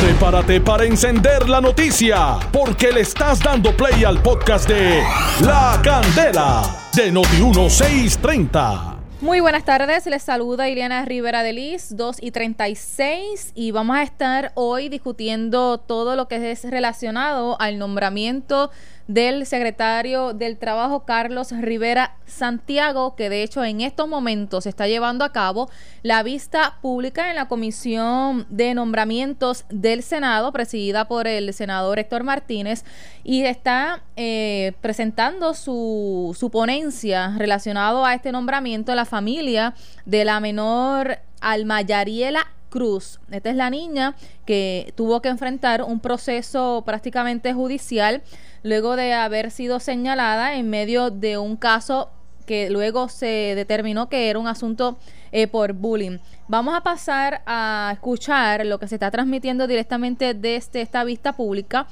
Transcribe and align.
Prepárate 0.00 0.62
para 0.62 0.86
encender 0.86 1.46
la 1.46 1.60
noticia, 1.60 2.38
porque 2.50 2.90
le 2.90 3.02
estás 3.02 3.38
dando 3.40 3.76
play 3.76 4.02
al 4.02 4.22
podcast 4.22 4.66
de 4.66 5.02
La 5.42 5.78
Candela 5.84 6.62
de 6.94 7.12
Noti1630. 7.12 8.96
Muy 9.20 9.40
buenas 9.40 9.66
tardes, 9.66 10.06
les 10.06 10.22
saluda 10.22 10.70
Ileana 10.70 11.04
Rivera 11.04 11.42
de 11.42 11.52
Liz, 11.52 11.94
2 11.94 12.16
y 12.22 12.30
36, 12.30 13.52
y 13.54 13.72
vamos 13.72 13.98
a 13.98 14.02
estar 14.02 14.52
hoy 14.54 14.88
discutiendo 14.88 15.76
todo 15.76 16.16
lo 16.16 16.28
que 16.28 16.50
es 16.50 16.64
relacionado 16.64 17.60
al 17.60 17.78
nombramiento 17.78 18.70
del 19.10 19.44
secretario 19.44 20.34
del 20.34 20.56
Trabajo, 20.56 21.00
Carlos 21.00 21.50
Rivera 21.50 22.14
Santiago, 22.26 23.16
que 23.16 23.28
de 23.28 23.42
hecho 23.42 23.64
en 23.64 23.80
estos 23.80 24.06
momentos 24.06 24.62
se 24.64 24.70
está 24.70 24.86
llevando 24.86 25.24
a 25.24 25.32
cabo 25.32 25.68
la 26.04 26.22
vista 26.22 26.78
pública 26.80 27.28
en 27.28 27.34
la 27.34 27.48
Comisión 27.48 28.46
de 28.50 28.72
Nombramientos 28.72 29.64
del 29.68 30.04
Senado, 30.04 30.52
presidida 30.52 31.08
por 31.08 31.26
el 31.26 31.52
senador 31.54 31.98
Héctor 31.98 32.22
Martínez, 32.22 32.84
y 33.24 33.42
está 33.42 34.04
eh, 34.14 34.74
presentando 34.80 35.54
su, 35.54 36.36
su 36.38 36.50
ponencia 36.50 37.34
relacionado 37.36 38.06
a 38.06 38.14
este 38.14 38.30
nombramiento 38.30 38.94
la 38.94 39.06
familia 39.06 39.74
de 40.04 40.24
la 40.24 40.38
menor 40.38 41.18
Almayariela 41.40 42.46
Cruz. 42.68 43.18
Esta 43.32 43.50
es 43.50 43.56
la 43.56 43.70
niña 43.70 44.14
que 44.46 44.94
tuvo 44.96 45.20
que 45.20 45.30
enfrentar 45.30 45.82
un 45.82 45.98
proceso 45.98 46.84
prácticamente 46.86 47.52
judicial 47.52 48.22
luego 48.62 48.96
de 48.96 49.12
haber 49.12 49.50
sido 49.50 49.80
señalada 49.80 50.54
en 50.54 50.70
medio 50.70 51.10
de 51.10 51.38
un 51.38 51.56
caso 51.56 52.10
que 52.46 52.68
luego 52.68 53.08
se 53.08 53.54
determinó 53.54 54.08
que 54.08 54.28
era 54.28 54.38
un 54.38 54.48
asunto 54.48 54.98
eh, 55.32 55.46
por 55.46 55.72
bullying. 55.72 56.18
Vamos 56.48 56.74
a 56.74 56.80
pasar 56.80 57.42
a 57.46 57.90
escuchar 57.92 58.66
lo 58.66 58.80
que 58.80 58.88
se 58.88 58.96
está 58.96 59.10
transmitiendo 59.10 59.68
directamente 59.68 60.34
desde 60.34 60.80
esta 60.80 61.04
vista 61.04 61.32
pública, 61.34 61.86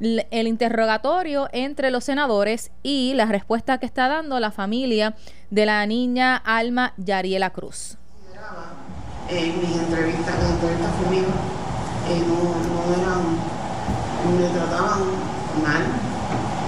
el 0.00 0.48
interrogatorio 0.48 1.48
entre 1.52 1.90
los 1.90 2.04
senadores 2.04 2.72
y 2.82 3.12
la 3.14 3.26
respuesta 3.26 3.78
que 3.78 3.86
está 3.86 4.08
dando 4.08 4.40
la 4.40 4.50
familia 4.50 5.14
de 5.50 5.66
la 5.66 5.86
niña 5.86 6.36
Alma 6.36 6.94
Yariela 6.96 7.50
Cruz. 7.50 7.96
No, 14.24 14.30
me 14.32 14.48
trataban 14.48 15.00
mal, 15.62 15.99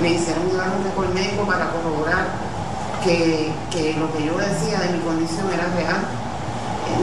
me 0.02 0.18
hicieron 0.18 0.50
llevar 0.50 0.66
un 0.74 0.82
récord 0.82 1.14
médico 1.14 1.46
para 1.46 1.70
corroborar 1.70 2.26
que, 3.06 3.54
lo 3.94 4.10
que 4.10 4.26
yo 4.26 4.34
decía 4.34 4.82
de 4.82 4.98
mi 4.98 5.00
condición 5.06 5.46
era 5.54 5.70
real. 5.78 6.02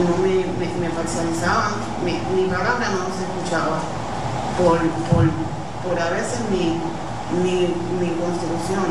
No 0.04 0.20
me, 0.20 0.44
me, 0.44 0.88
parcializaban, 0.92 1.80
mi, 2.04 2.44
palabra 2.46 2.92
no 2.92 3.08
se 3.16 3.24
escuchaba 3.24 3.80
por, 4.60 4.76
por, 5.08 5.96
a 5.96 6.10
veces 6.12 6.44
mi, 6.52 6.76
mi, 7.40 7.72
constitución 8.20 8.84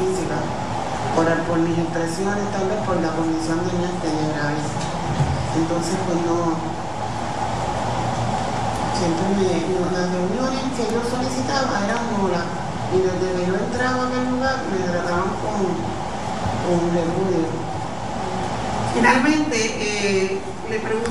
física, 0.00 0.40
por, 1.14 1.28
por 1.44 1.58
mis 1.60 1.76
expresiones, 1.76 2.48
tal 2.56 2.66
vez 2.72 2.80
por 2.88 2.96
la 3.04 3.12
condición 3.12 3.60
de 3.68 3.72
mi 3.76 4.32
graves. 4.32 4.68
Entonces, 5.60 5.94
pues 6.08 6.18
no, 6.24 6.56
siempre 8.96 9.28
me, 9.36 9.44
las 9.92 10.08
reuniones 10.08 10.64
que 10.72 10.88
yo 10.88 11.00
solicitaba 11.04 11.84
eran 11.84 12.02
nulas 12.16 12.71
y 12.92 12.98
desde 13.00 13.32
que 13.32 13.46
yo 13.48 13.56
entraba 13.56 14.04
a 14.04 14.08
aquel 14.08 14.28
lugar 14.28 14.56
me 14.68 14.84
trataban 14.84 15.32
con, 15.40 15.64
con 16.64 16.80
repudio. 16.92 17.48
Finalmente, 18.92 19.56
eh, 19.56 20.40
le 20.68 20.78
pregunto, 20.78 21.10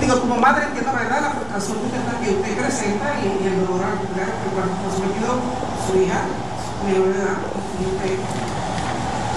digo, 0.00 0.20
como 0.20 0.36
madre 0.36 0.66
entiendo 0.66 0.90
verdad 0.90 1.22
la 1.22 1.30
frustración 1.30 1.78
que 1.78 1.86
usted, 1.86 2.02
que 2.18 2.30
usted 2.34 2.58
presenta 2.58 3.14
y, 3.22 3.46
el 3.46 3.62
dolor 3.62 3.86
al 3.86 4.02
que 4.02 4.50
cuando 4.50 4.74
fue 4.82 4.90
sometido 4.90 5.38
su 5.86 6.02
hija, 6.02 6.26
menor 6.82 7.14
de 7.14 7.22
edad, 7.22 7.38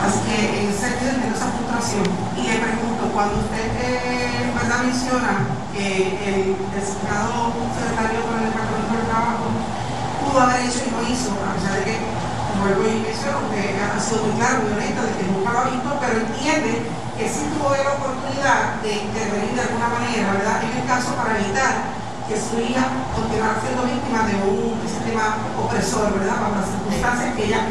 Así 0.01 0.19
que 0.29 0.37
eh, 0.37 0.73
se 0.73 0.87
entiende 0.93 1.29
esa 1.29 1.49
frustración. 1.53 2.05
Y 2.37 2.41
le 2.41 2.57
pregunto, 2.57 3.05
cuando 3.13 3.37
usted 3.37 3.65
eh, 3.81 4.53
verdad 4.53 4.81
menciona 4.81 5.45
que 5.73 6.17
el 6.25 6.57
designado 6.73 7.53
secretario 7.77 8.25
con 8.25 8.41
el 8.41 8.49
Departamento 8.49 8.93
del 8.97 9.05
Trabajo 9.05 9.66
pudo 10.27 10.43
haber 10.43 10.67
hecho 10.67 10.83
y 10.83 10.91
no 10.91 11.01
hizo, 11.07 11.31
a 11.39 11.55
pesar 11.55 11.79
de 11.79 11.83
que, 11.87 11.95
como 12.51 12.67
vuelvo 12.67 12.83
y 12.83 12.99
menciono, 13.07 13.47
ha 13.47 13.99
sido 13.99 14.27
muy 14.27 14.35
claro, 14.35 14.67
muy 14.67 14.75
honesta, 14.75 15.01
de 15.07 15.13
que 15.15 15.25
nunca 15.31 15.49
lo 15.55 15.59
ha 15.59 15.67
visto, 15.71 15.89
pero 16.03 16.13
entiende 16.19 16.73
que 17.15 17.25
sí 17.31 17.43
tuvo 17.55 17.71
la 17.71 17.95
oportunidad 17.95 18.83
de 18.83 18.91
intervenir 19.07 19.55
de 19.55 19.63
alguna 19.63 19.89
manera, 19.89 20.35
¿verdad? 20.35 20.63
En 20.67 20.71
el 20.75 20.85
caso 20.85 21.15
para 21.15 21.39
evitar 21.39 21.95
que 22.27 22.35
su 22.35 22.59
hija 22.59 22.83
continuara 23.15 23.57
siendo 23.63 23.87
víctima 23.87 24.27
de 24.27 24.35
un 24.43 24.75
sistema 24.83 25.39
opresor, 25.55 26.11
¿verdad? 26.19 26.37
Para 26.43 26.59
las 26.59 26.69
circunstancias 26.75 27.29
que 27.33 27.43
ella 27.47 27.61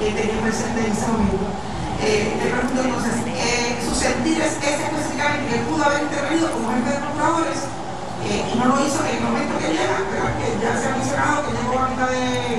eh, 0.00 0.10
tenía 0.16 0.40
presente 0.40 0.88
en 0.88 0.90
ese 0.90 1.06
momento. 1.06 1.46
Eh, 2.00 2.34
le 2.36 2.46
pregunto 2.50 2.80
entonces, 2.80 3.14
eh, 3.28 3.76
su 3.80 3.94
sentir 3.94 4.40
es 4.40 4.56
específicamente 4.56 5.48
que 5.48 5.64
pudo 5.68 5.84
haber 5.84 6.02
intervenido 6.02 6.50
como 6.52 6.72
jefe 6.72 6.90
de 6.92 7.00
procuradores 7.00 7.60
y 8.26 8.58
no 8.58 8.66
lo 8.66 8.74
hizo 8.82 8.98
en 9.06 9.14
el 9.16 9.22
momento 9.22 9.54
que 9.58 9.68
llega, 9.70 10.02
que 10.38 10.58
ya 10.58 10.74
se 10.74 10.88
ha 10.88 10.96
mencionado 10.98 11.46
que 11.46 11.52
llegó 11.54 11.78
a 11.78 11.88
mitad 11.88 12.10
de, 12.10 12.58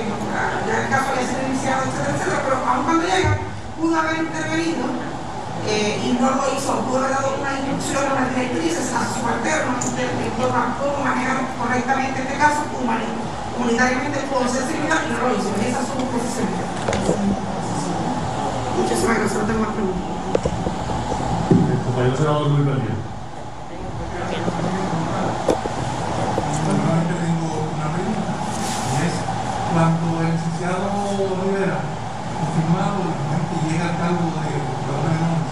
ya 0.64 0.82
el 0.82 0.88
caso 0.88 1.12
había 1.12 1.28
sido 1.28 1.44
iniciado, 1.44 1.84
etcétera, 1.84 2.16
etcétera, 2.16 2.40
pero 2.44 2.56
aún 2.64 2.84
cuando 2.84 3.04
llega, 3.04 3.36
pudo 3.76 4.00
haber 4.00 4.16
intervenido 4.24 4.88
eh, 5.68 6.08
y 6.08 6.16
no 6.16 6.30
lo 6.32 6.48
hizo, 6.56 6.72
pudo 6.88 7.04
haber 7.04 7.12
dado 7.12 7.36
unas 7.36 7.60
instrucciones, 7.60 8.16
unas 8.16 8.32
directrices 8.32 8.88
a 8.96 9.04
su 9.04 9.20
subalterno 9.20 9.76
de, 9.76 10.32
cómo 10.40 11.04
manejar 11.04 11.52
correctamente 11.60 12.24
este 12.24 12.40
caso, 12.40 12.64
comunitariamente 12.72 14.24
con 14.32 14.48
sensibilidad 14.48 15.04
y 15.04 15.12
no 15.12 15.20
lo 15.20 15.36
hizo. 15.36 15.52
Esa 15.52 15.80
es 15.82 15.84
su 15.84 16.00
posición. 16.08 16.48
Muchísimas 18.78 19.18
gracias, 19.18 19.36
no 19.36 19.44
tengo 19.46 19.60
más 19.60 19.74
preguntas 19.76 20.16
el 21.98 22.14
licenciado 30.32 30.88
Rivera, 31.44 31.80
confirmado, 32.68 33.00
que 33.48 33.58
llega 33.64 33.84
al 33.88 33.96
cargo 33.96 34.28
de 34.28 34.52
menores, 34.84 35.48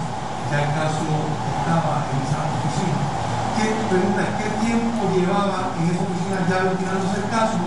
ya 0.53 0.59
el 0.60 0.71
caso 0.77 1.09
estaba 1.56 2.04
en 2.12 2.16
esa 2.21 2.41
oficina. 2.44 3.00
¿Qué, 3.56 3.66
pregunta, 3.88 4.22
¿qué 4.37 4.49
tiempo 4.60 5.00
llevaba 5.16 5.72
en 5.81 5.97
esa 5.97 6.04
oficina 6.04 6.37
ya 6.44 6.59
ventilándose 6.69 7.16
el 7.25 7.28
caso? 7.32 7.59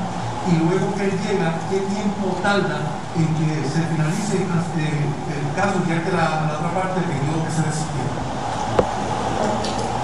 Y 0.50 0.54
luego 0.62 0.94
que 0.94 1.04
él 1.10 1.16
llega, 1.18 1.58
¿qué 1.70 1.80
tiempo 1.90 2.38
tarda 2.42 3.02
en 3.18 3.28
que 3.38 3.50
se 3.66 3.82
finalice 3.90 4.38
eh, 4.38 5.10
el 5.10 5.46
caso, 5.58 5.82
ya 5.90 5.98
que 5.98 6.12
la, 6.14 6.46
la 6.46 6.54
otra 6.62 6.72
parte 6.74 7.02
pidió 7.10 7.42
que 7.42 7.52
se 7.52 7.66
desistiera? 7.66 8.14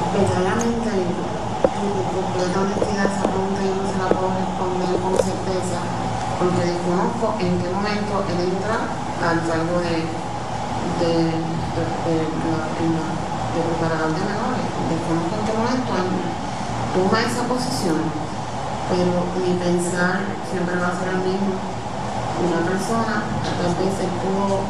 Verdaderamente, 0.10 0.90
completa 1.86 2.58
honestidad, 2.66 3.08
esa 3.14 3.26
pregunta 3.30 3.62
yo 3.62 3.74
no 3.78 3.86
se 3.94 3.98
la 4.02 4.10
puedo 4.10 4.32
responder 4.42 4.94
con 5.06 5.14
certeza 5.22 5.80
porque 6.36 6.62
desconozco 6.68 7.36
en 7.40 7.52
qué 7.62 7.68
momento 7.72 8.14
él 8.28 8.40
entra 8.52 9.05
al 9.22 9.40
cargo 9.48 9.80
de, 9.80 10.04
de, 11.00 11.12
de, 11.24 12.16
de, 12.16 13.60
preparador 13.62 14.12
de 14.12 14.24
menores. 14.26 14.68
Desconozco 14.92 15.34
en 15.36 15.46
qué 15.46 15.54
momento 15.56 15.94
toma 16.96 17.18
esa 17.24 17.44
posición, 17.48 18.00
pero 18.92 19.16
mi 19.40 19.56
pensar 19.60 20.24
siempre 20.50 20.76
va 20.80 20.92
a 20.92 21.00
ser 21.00 21.16
el 21.16 21.22
mismo. 21.24 21.56
Una 22.36 22.60
persona, 22.68 23.24
tal 23.44 23.72
vez 23.80 23.92
se 23.96 24.08
pudo, 24.20 24.68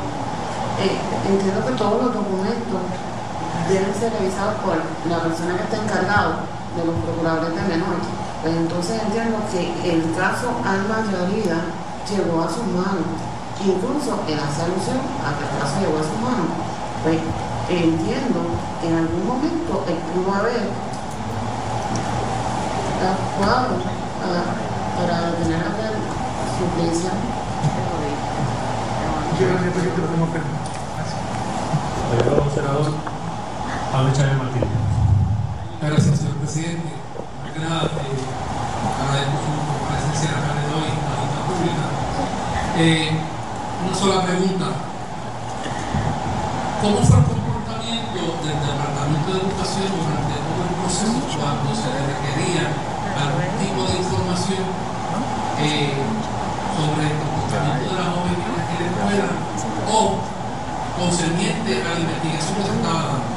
eh, 0.81 0.97
entiendo 1.25 1.65
que 1.65 1.73
todos 1.73 1.97
los 2.05 2.13
documentos 2.13 2.81
deben 3.69 3.93
ser 3.97 4.13
revisados 4.13 4.61
por 4.61 4.77
la 5.09 5.17
persona 5.25 5.57
que 5.57 5.63
está 5.65 5.77
encargado 5.81 6.45
de 6.77 6.85
los 6.85 6.95
procuradores 7.01 7.55
de 7.55 7.61
menores 7.61 8.25
pues 8.45 8.57
entonces 8.57 9.01
entiendo 9.01 9.39
que 9.49 9.89
el 9.89 10.13
caso 10.13 10.53
Alma 10.63 11.01
Florida 11.09 11.57
llegó 12.07 12.43
a 12.43 12.47
sus 12.47 12.61
manos. 12.67 13.09
Incluso 13.63 14.19
él 14.27 14.39
hace 14.39 14.61
alusión 14.63 14.99
a 15.23 15.37
que 15.37 15.43
el 15.45 15.51
caso 15.59 15.79
llegó 15.79 15.99
a 15.99 16.03
sus 16.03 16.19
manos. 16.19 16.49
Pues 17.03 17.19
entiendo 17.69 18.41
que 18.81 18.87
en 18.87 18.95
algún 18.97 19.27
momento 19.27 19.83
él 19.87 19.97
pudo 20.13 20.33
haber 20.33 20.69
actuado 22.99 23.79
para, 24.19 24.43
para 24.97 25.31
detener 25.31 25.61
a 25.61 25.69
la 25.69 25.89
suplencia. 26.57 27.11
Gracias. 30.97 32.53
senador 32.53 32.87
Pablo 33.91 34.13
Chávez 34.13 34.37
Martínez. 34.37 34.69
Gracias, 35.81 36.17
señor 36.19 36.35
presidente 36.35 37.05
nada, 37.59 37.85
eh, 37.85 38.19
agradezco 39.01 39.37
su 39.41 39.51
presencia 39.87 40.29
acá 40.37 40.51
de 40.59 40.67
hoy 40.75 40.91
en 40.91 41.01
la 41.35 41.41
pública. 41.47 41.85
Eh, 42.77 43.34
una 43.85 43.95
sola 43.95 44.25
pregunta. 44.25 44.65
¿Cómo 46.81 46.97
fue 47.05 47.17
el 47.17 47.25
comportamiento 47.25 48.19
del 48.41 48.57
Departamento 48.65 49.27
de 49.29 49.39
Educación 49.45 49.89
durante 49.93 50.35
todo 50.41 50.61
el 50.65 50.73
proceso 50.81 51.17
cuando 51.37 51.69
se 51.73 51.89
le 51.93 52.01
requería 52.09 52.65
algún 53.15 53.51
tipo 53.61 53.81
de 53.85 53.93
información 54.01 54.65
eh, 55.61 55.93
sobre 56.75 57.03
el 57.09 57.15
comportamiento 57.21 57.85
de 57.89 57.97
la 58.01 58.09
joven 58.09 58.37
en 58.37 58.51
la 58.53 58.61
escuela 58.65 59.29
o 59.89 60.17
concerniente 60.97 61.69
a 61.81 61.93
la 61.93 61.99
investigación 62.01 62.53
que 62.57 62.63
se 62.65 62.73
estaba 62.75 63.01
dando. 63.05 63.35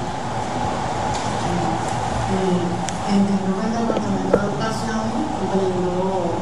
Entiendo 3.09 3.51
que 3.57 3.65
el 3.65 3.73
Departamento 3.73 4.37
de 4.37 4.45
Educación 4.45 5.01
brindó, 5.49 6.37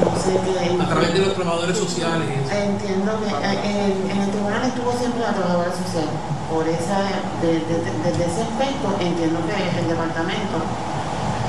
no 0.00 0.12
sé 0.16 0.32
qué. 0.40 0.80
A 0.80 0.88
través 1.02 1.14
de 1.14 1.26
los 1.26 1.34
trabajadores 1.34 1.78
sociales. 1.78 2.28
Entiendo 2.50 3.12
que 3.20 3.28
eh, 3.28 3.94
en, 4.06 4.10
en 4.10 4.18
el 4.22 4.30
tribunal 4.30 4.62
estuvo 4.64 4.92
siempre 4.92 5.20
la 5.20 5.32
trabajadora 5.34 5.72
social. 5.72 6.08
Por 6.52 6.68
esa, 6.68 6.98
de- 7.40 7.64
de- 7.64 7.80
de- 7.80 7.96
desde 8.04 8.24
ese 8.28 8.42
aspecto, 8.42 8.86
entiendo 9.00 9.40
que 9.46 9.56
el 9.80 9.88
departamento 9.88 10.56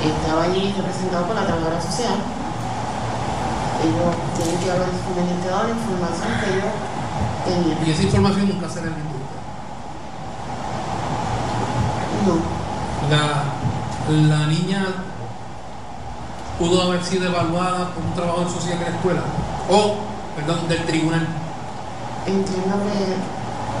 estaba 0.00 0.44
allí 0.44 0.74
representado 0.76 1.26
por 1.26 1.34
la 1.36 1.44
trabajadora 1.46 1.80
social. 1.80 2.16
Ellos 3.84 4.14
tienen 4.36 4.56
que 4.64 4.70
haber 4.70 4.88
suministrado 4.96 5.64
la 5.64 5.70
información 5.76 6.30
que 6.40 6.48
ellos 6.56 6.74
tenían. 7.44 7.78
Y 7.86 7.90
esa 7.90 8.02
información 8.02 8.48
nunca 8.48 8.68
se 8.68 8.80
le. 8.80 8.88
No, 12.24 12.40
La, 13.10 14.38
la 14.38 14.46
niña 14.46 14.86
pudo 16.58 16.82
haber 16.82 17.04
sido 17.04 17.26
evaluada 17.28 17.90
por 17.92 18.02
un 18.04 18.14
trabajador 18.14 18.48
social 18.50 18.78
de 18.78 18.84
la 18.86 18.90
escuela 18.96 19.20
o, 19.68 19.96
perdón, 20.36 20.68
del 20.68 20.84
tribunal. 20.84 21.26
entiendo 22.26 22.74
que 22.84 23.16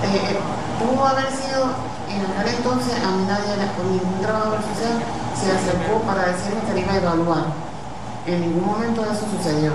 eh, 0.04 0.38
pudo 0.80 1.06
haber 1.06 1.30
sido, 1.30 1.72
en 2.08 2.20
aquel 2.24 2.54
entonces 2.54 2.94
a 3.02 3.10
mí 3.16 3.24
nadie, 3.26 3.56
con 3.76 3.90
ningún 3.90 4.20
trabajador 4.20 4.60
social 4.60 5.00
se 5.34 5.50
acercó 5.50 6.00
para 6.02 6.32
decirme 6.32 6.60
que 6.66 6.74
le 6.74 6.80
iba 6.80 6.92
a 6.92 6.96
evaluar. 6.96 7.44
En 8.26 8.40
ningún 8.40 8.64
momento 8.64 9.02
eso 9.04 9.26
sucedió. 9.28 9.72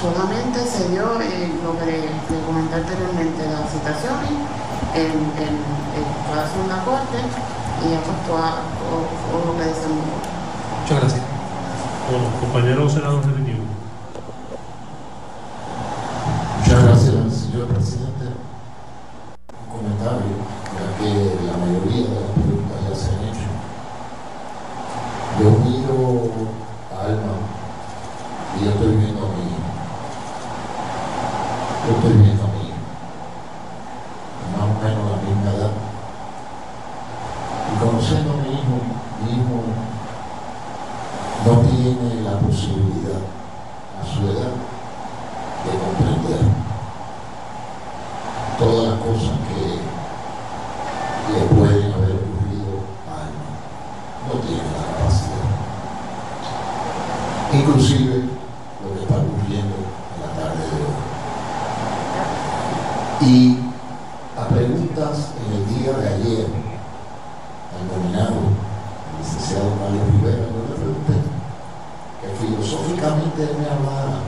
Solamente 0.00 0.64
se 0.64 0.88
dio 0.88 1.20
eh, 1.20 1.52
lo 1.64 1.76
que 1.78 1.86
le, 1.86 2.44
comenté 2.46 2.74
anteriormente, 2.76 3.44
las 3.48 3.68
citaciones, 3.68 4.32
el, 4.94 5.12
el, 5.36 5.54
el 5.98 6.06
caso 6.32 6.56
en 6.62 6.68
la 6.68 6.84
corte 6.84 7.18
y 7.84 7.90
ya 7.90 8.00
pues 8.00 8.16
todo, 8.26 8.40
todo 9.28 9.52
lo 9.52 9.58
que 9.58 9.64
decimos. 9.64 10.04
Muchas 10.82 11.00
gracias. 11.00 11.22
Bueno, 12.10 12.26
compañero 12.40 12.88
senador 12.88 13.24
repetido. 13.26 13.64
Muchas 16.58 16.84
gracias, 16.84 17.34
señor 17.34 17.66
presidente. 17.68 18.24
Un 19.50 19.78
comentario, 19.78 20.36
ya 20.74 20.86
que 20.98 21.08
la 21.46 21.56
mayoría 21.80 22.08
de 22.08 22.88
ya 22.88 22.94
se 22.94 23.08
han 23.10 23.24
hecho. 23.24 23.48
Yo 25.38 25.50
miro 25.64 26.30
Alma 26.98 27.34
y 28.58 28.64
yo 28.64 28.70
estoy 28.70 28.88
a 28.88 28.96
mi 28.96 29.04
hijo. 29.04 29.26
Yo 31.86 31.96
estoy 31.96 32.12
viendo 32.12 32.44
a 32.44 32.48
mi 32.48 32.60
hijo. 32.68 32.80
Más 34.52 34.62
o 34.62 34.72
menos 34.82 35.10
la 35.10 35.16
misma 35.28 35.50
edad. 35.56 35.72
Y 37.72 37.84
conociendo 37.84 38.32
a 38.32 38.36
mi 38.36 38.48
hijo, 38.52 38.76
mi 39.24 39.30
hijo 39.32 39.56
no 41.46 41.52
tiene 41.68 42.22
la 42.22 42.38
posibilidad 42.38 43.22
a 43.98 44.04
su 44.04 44.28
edad 44.28 44.52
de 45.64 45.70
comprender 45.78 46.44
todas 48.58 48.88
las 48.88 48.98
cosas 49.00 49.38
que 49.48 50.00
le 51.32 51.42
pueden 51.46 51.92
haber 51.92 52.16
ocurrido 52.16 52.82
a 53.08 53.10
Alma. 53.22 53.46
No 54.26 54.34
tiene 54.40 54.62
la 54.74 54.82
capacidad. 54.98 55.46
Inclusive 57.52 58.14
lo 58.82 58.94
que 58.94 59.00
está 59.02 59.16
ocurriendo 59.16 59.76
en 59.76 60.20
la 60.20 60.30
tarde 60.34 60.62
de 60.64 60.78
hoy. 60.84 60.96
Y 63.22 63.58
a 64.36 64.42
preguntas 64.60 65.30
en 65.40 65.56
el 65.56 65.64
día 65.74 65.92
de 65.92 66.06
ayer 66.06 66.46
al 67.72 67.88
nominado, 67.88 68.36
el 68.36 69.18
licenciado 69.18 69.70
Mario 69.80 70.02
Rivera, 70.12 70.48
yo 70.52 70.60
le 70.68 70.74
pregunté 70.74 71.14
que 72.20 72.28
filosóficamente 72.46 73.42
él 73.42 73.56
me 73.58 73.64
hablara 73.64 74.20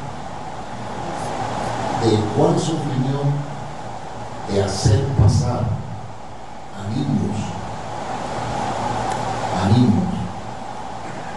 de 2.02 2.16
cuál 2.34 2.56
es 2.56 2.62
su 2.62 2.72
opinión 2.72 3.28
de 4.50 4.64
hacer 4.64 5.04
pasar 5.20 5.66
a 6.78 6.88
niños, 6.88 7.36
a 9.60 9.68
niños, 9.68 10.14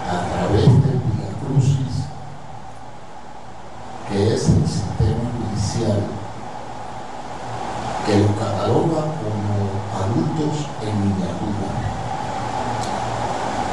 a 0.09 0.37
través 0.37 0.63
del 0.63 1.01
Via 1.03 1.31
Crucis, 1.45 2.05
que 4.07 4.35
es 4.35 4.47
el 4.47 4.65
sistema 4.65 5.19
judicial 5.35 6.15
que 8.05 8.19
los 8.19 8.31
cataloga 8.37 9.01
como 9.17 9.65
adultos 9.97 10.69
en 10.85 10.93
miniatura 11.01 11.73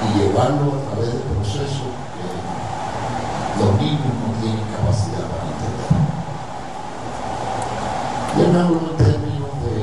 y 0.08 0.18
llevarlo 0.18 0.72
a 0.72 0.90
través 0.90 1.12
del 1.12 1.22
proceso 1.22 1.84
que 2.16 3.62
los 3.62 3.76
niños 3.76 4.00
no 4.00 4.32
tienen 4.40 4.64
capacidad 4.74 5.28
para 5.28 5.52
entender. 5.52 5.92
Hablo 8.34 8.80
en 8.90 8.96
términos 8.96 9.52
de 9.62 9.76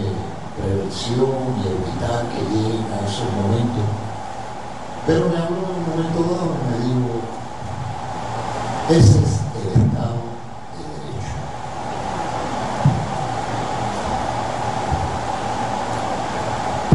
prevención 0.58 1.54
y 1.58 1.68
evitar 1.68 2.26
que 2.30 2.42
lleguen 2.50 2.86
a 2.92 3.06
esos 3.06 3.30
momentos, 3.32 3.88
pero 5.06 5.30
me 5.30 5.38
hablo 5.38 5.58
en 5.58 5.76
un 5.76 5.86
momento 5.86 6.20
dado 6.34 6.56
y 6.56 6.62
me 6.72 6.78
digo, 6.86 7.14
ese 8.90 9.20
es 9.20 9.34
el 9.54 9.70
Estado 9.84 10.22
de 10.74 10.82
Derecho. 10.98 11.36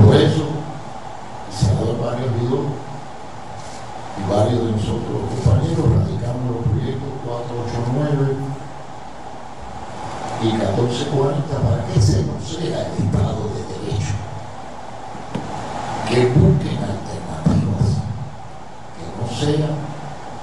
Por 0.05 0.17
eso, 0.17 0.47
el 1.47 1.55
senador 1.57 1.97
Mario 2.01 2.29
Vidó 2.41 2.63
y 4.19 4.21
varios 4.29 4.61
de 4.67 4.73
nosotros 4.73 5.23
los 5.23 5.31
compañeros 5.41 5.87
radicamos 5.99 6.47
los 6.51 6.67
proyectos 6.67 7.11
489 7.25 8.55
y 10.43 10.53
1440 10.53 11.57
para 11.57 11.87
que 11.87 11.99
ese 11.99 12.25
no 12.25 12.37
sea 12.45 12.87
el 12.87 12.93
Estado 13.05 13.49
de 13.49 13.61
Derecho. 13.65 14.15
Que 16.07 16.27
busquen 16.27 16.79
alternativas 16.85 18.05
que 18.93 19.05
no 19.17 19.25
sean 19.33 19.77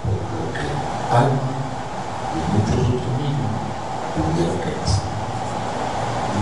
por 0.01 0.17
lo 0.17 0.49
que 0.57 0.65
Alma 1.11 1.53
y 2.33 2.39
muchos 2.51 2.81
otros 2.87 3.13
niños 3.19 3.51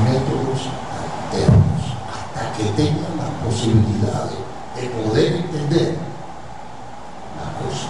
Métodos 0.03 0.61
alternos 0.89 1.83
hasta 2.09 2.43
que 2.57 2.63
tengan 2.71 3.13
las 3.17 3.29
posibilidades 3.45 4.39
de 4.75 4.83
poder 4.89 5.35
entender 5.35 5.97
la 7.37 7.47
cosa. 7.59 7.89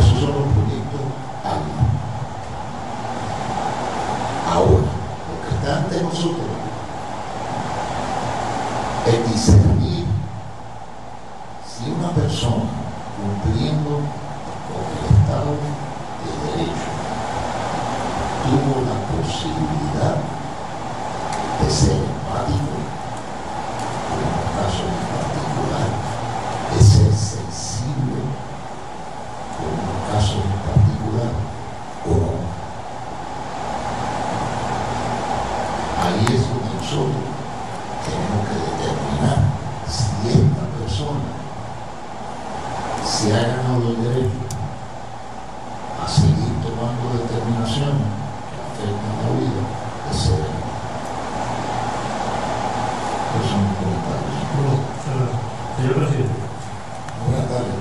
Esos 0.00 0.18
son 0.18 0.30
los 0.30 0.48
proyectos 0.52 1.04
Alma. 1.44 1.84
Ahora, 4.52 4.90
lo 5.28 5.34
que 5.42 5.50
está 5.54 5.70
ante 5.76 6.02
nosotros 6.02 6.48
es 9.06 9.32
discernir 9.32 10.06
si 11.66 11.90
una 11.90 12.10
persona 12.10 12.70
cumpliendo 13.16 13.90
con 14.66 14.82
el 14.90 15.04
Estado 15.20 15.52
de 15.52 15.70
Derecho 16.50 16.88
tuvo 18.44 18.74
la 18.80 18.96
posibilidad 19.12 20.16
de 21.60 21.68
ser 21.70 21.96
empático, 21.96 22.74
en 24.08 24.20
un 24.24 24.48
caso 24.56 24.82
en 24.88 25.00
particular, 25.12 25.88
de 26.72 26.78
ser 26.82 27.12
sensible, 27.12 28.20
en 29.58 29.72
un 29.84 30.00
caso 30.10 30.36
en 30.40 30.56
particular, 30.64 31.32
o 32.06 32.10
no. 32.16 32.32
Ahí 36.04 36.24
es 36.34 36.42
donde 36.48 36.72
nosotros 36.80 37.24
tenemos 38.06 38.42
que 38.48 38.56
determinar 38.64 39.38
si 39.88 40.28
esta 40.30 40.64
persona 40.78 41.28
se 43.04 43.26
ha 43.34 43.40
ganado 43.40 43.84
el 43.88 43.98
derecho 44.04 44.48
a 45.98 46.06
seguir 46.08 46.54
tomando 46.62 47.18
determinaciones 47.18 48.08
que 48.48 48.56
afectan 48.62 49.14
la 49.18 49.28
vida 49.34 49.62
de 50.06 50.12
ser. 50.14 50.46
Esos 53.28 53.50
son 53.50 53.60
mis 53.66 53.74
comentarios. 53.82 54.38
Señor 55.76 55.94
presidente. 55.98 56.38
Buenas 57.26 57.46
tardes. 57.50 57.78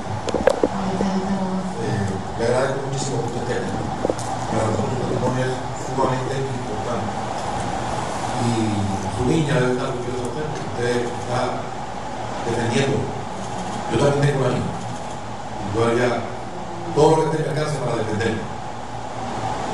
Ahorita 0.73 1.05
entramos. 1.13 1.61
Eh, 1.85 2.09
le 2.39 2.43
agradezco 2.45 2.81
muchísimo 2.89 3.21
que 3.21 3.37
usted 3.37 3.41
esté 3.45 3.53
aquí. 3.61 3.77
La 3.77 4.59
razón 4.65 4.89
que 4.89 4.97
usted 5.05 5.21
pone 5.21 5.39
es 5.45 5.53
sumamente 5.85 6.33
importante. 6.41 7.09
Y 8.41 8.49
su 9.13 9.23
niña 9.29 9.53
debe 9.61 9.77
estar 9.77 9.93
orgullosa 9.93 10.17
de 10.17 10.33
usted, 10.33 10.45
porque 10.49 10.65
usted 10.73 11.13
está 11.13 11.61
defendiendo. 12.49 12.97
Yo 13.91 13.99
también 13.99 14.21
tengo 14.21 14.45
una 14.45 14.57
hija. 14.57 14.71
Yo 15.73 15.97
ya 15.97 16.09
todo 16.95 17.09
lo 17.09 17.15
que 17.17 17.37
esté 17.37 17.37
en 17.37 17.43
mi 17.43 17.49
alcance 17.49 17.77
para 17.79 17.95
defenderlo. 17.97 18.43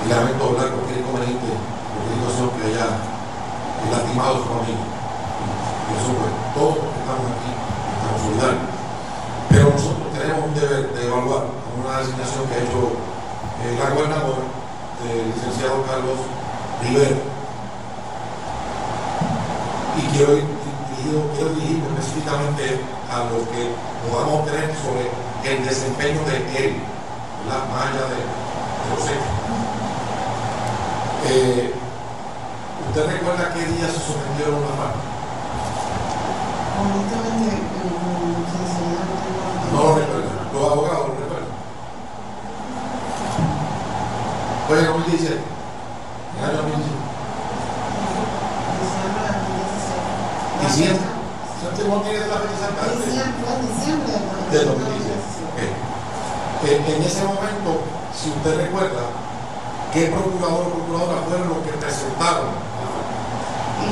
Y 0.04 0.10
lamento 0.10 0.44
hablar 0.44 0.70
cualquier 0.76 1.00
inconveniente, 1.00 1.48
cualquier 1.48 2.16
situación 2.20 2.50
que 2.54 2.64
haya 2.68 2.88
lastimado 3.90 4.36
a 4.36 4.38
su 4.38 4.48
familia. 4.54 4.88
Eso 5.94 6.12
pues, 6.14 6.34
todos 6.54 6.76
los 6.78 6.90
que 6.94 7.00
estamos 7.00 7.26
aquí 7.32 7.52
estamos 7.54 8.20
solidarios. 8.28 8.68
Pero 9.50 9.66
nosotros 9.72 10.08
tenemos 10.14 10.42
un 10.46 10.54
deber 10.54 10.84
de 10.94 11.02
evaluar 11.08 11.44
una 11.74 12.00
designación 12.00 12.44
que 12.48 12.56
ha 12.56 12.64
hecho 12.68 12.82
eh, 13.64 13.78
la 13.80 13.90
gobernadora, 13.96 14.46
el 15.08 15.32
licenciado 15.32 15.84
Carlos 15.88 16.20
Rivera. 16.84 17.18
Y 19.96 20.02
quiero, 20.12 20.34
quiero 21.36 21.50
dirigirme 21.56 22.00
específicamente 22.00 22.80
a 23.12 23.24
lo 23.28 23.44
que 23.52 23.76
podamos 24.08 24.42
obtener 24.42 24.72
sobre 24.80 25.12
el 25.44 25.66
desempeño 25.66 26.20
de 26.26 26.38
él, 26.58 26.76
más 27.48 27.88
allá 27.88 28.08
de, 28.08 28.16
de 28.16 28.96
hechos. 28.96 29.34
Eh, 31.26 31.74
¿Usted 32.90 33.06
recuerda 33.08 33.54
qué 33.54 33.60
día 33.66 33.88
se 33.88 34.00
sometieron 34.00 34.62
la 34.62 34.68
FARC? 34.76 34.96
Honestamente, 36.74 37.64
con 37.74 38.44
sinceridad, 38.54 39.06
no 39.08 39.16
tengo 39.24 39.44
No 39.72 39.80
lo 39.84 39.96
recuerdo. 39.96 40.30
Los 40.54 40.64
abogados 40.72 41.08
lo 41.08 41.14
recuerdan. 41.16 41.54
Fue 44.68 44.80
en 44.80 44.86
2017. 44.86 45.34
En 45.34 46.44
el 46.44 46.50
año 46.50 46.58
2017. 46.62 47.14
Diciembre 48.84 49.22
del 49.24 49.38
2016. 49.42 50.64
Diciembre. 50.64 51.14
¿Usted 51.64 51.88
no 51.88 51.98
tiene 52.04 52.20
la 52.28 52.38
fecha 52.44 52.54
exacta? 52.54 52.82
Diciembre, 52.94 53.42
fue 53.42 53.52
en 53.54 53.62
diciembre 53.74 54.12
del 54.14 54.54
Del 54.54 54.66
2017. 54.70 55.14
Ok. 55.50 55.60
Eh, 56.64 56.80
en 56.94 57.02
ese 57.04 57.22
momento, 57.26 57.70
si 58.14 58.30
usted 58.30 58.54
recuerda, 58.60 59.04
¿qué 59.92 60.14
procurador 60.14 60.68
o 60.68 60.78
procuradora 60.78 61.26
fueron 61.26 61.50
los 61.50 61.60
que 61.66 61.74
presentaron? 61.82 62.54
la 62.54 62.88
FARC? 62.94 63.14
Y 63.84 63.90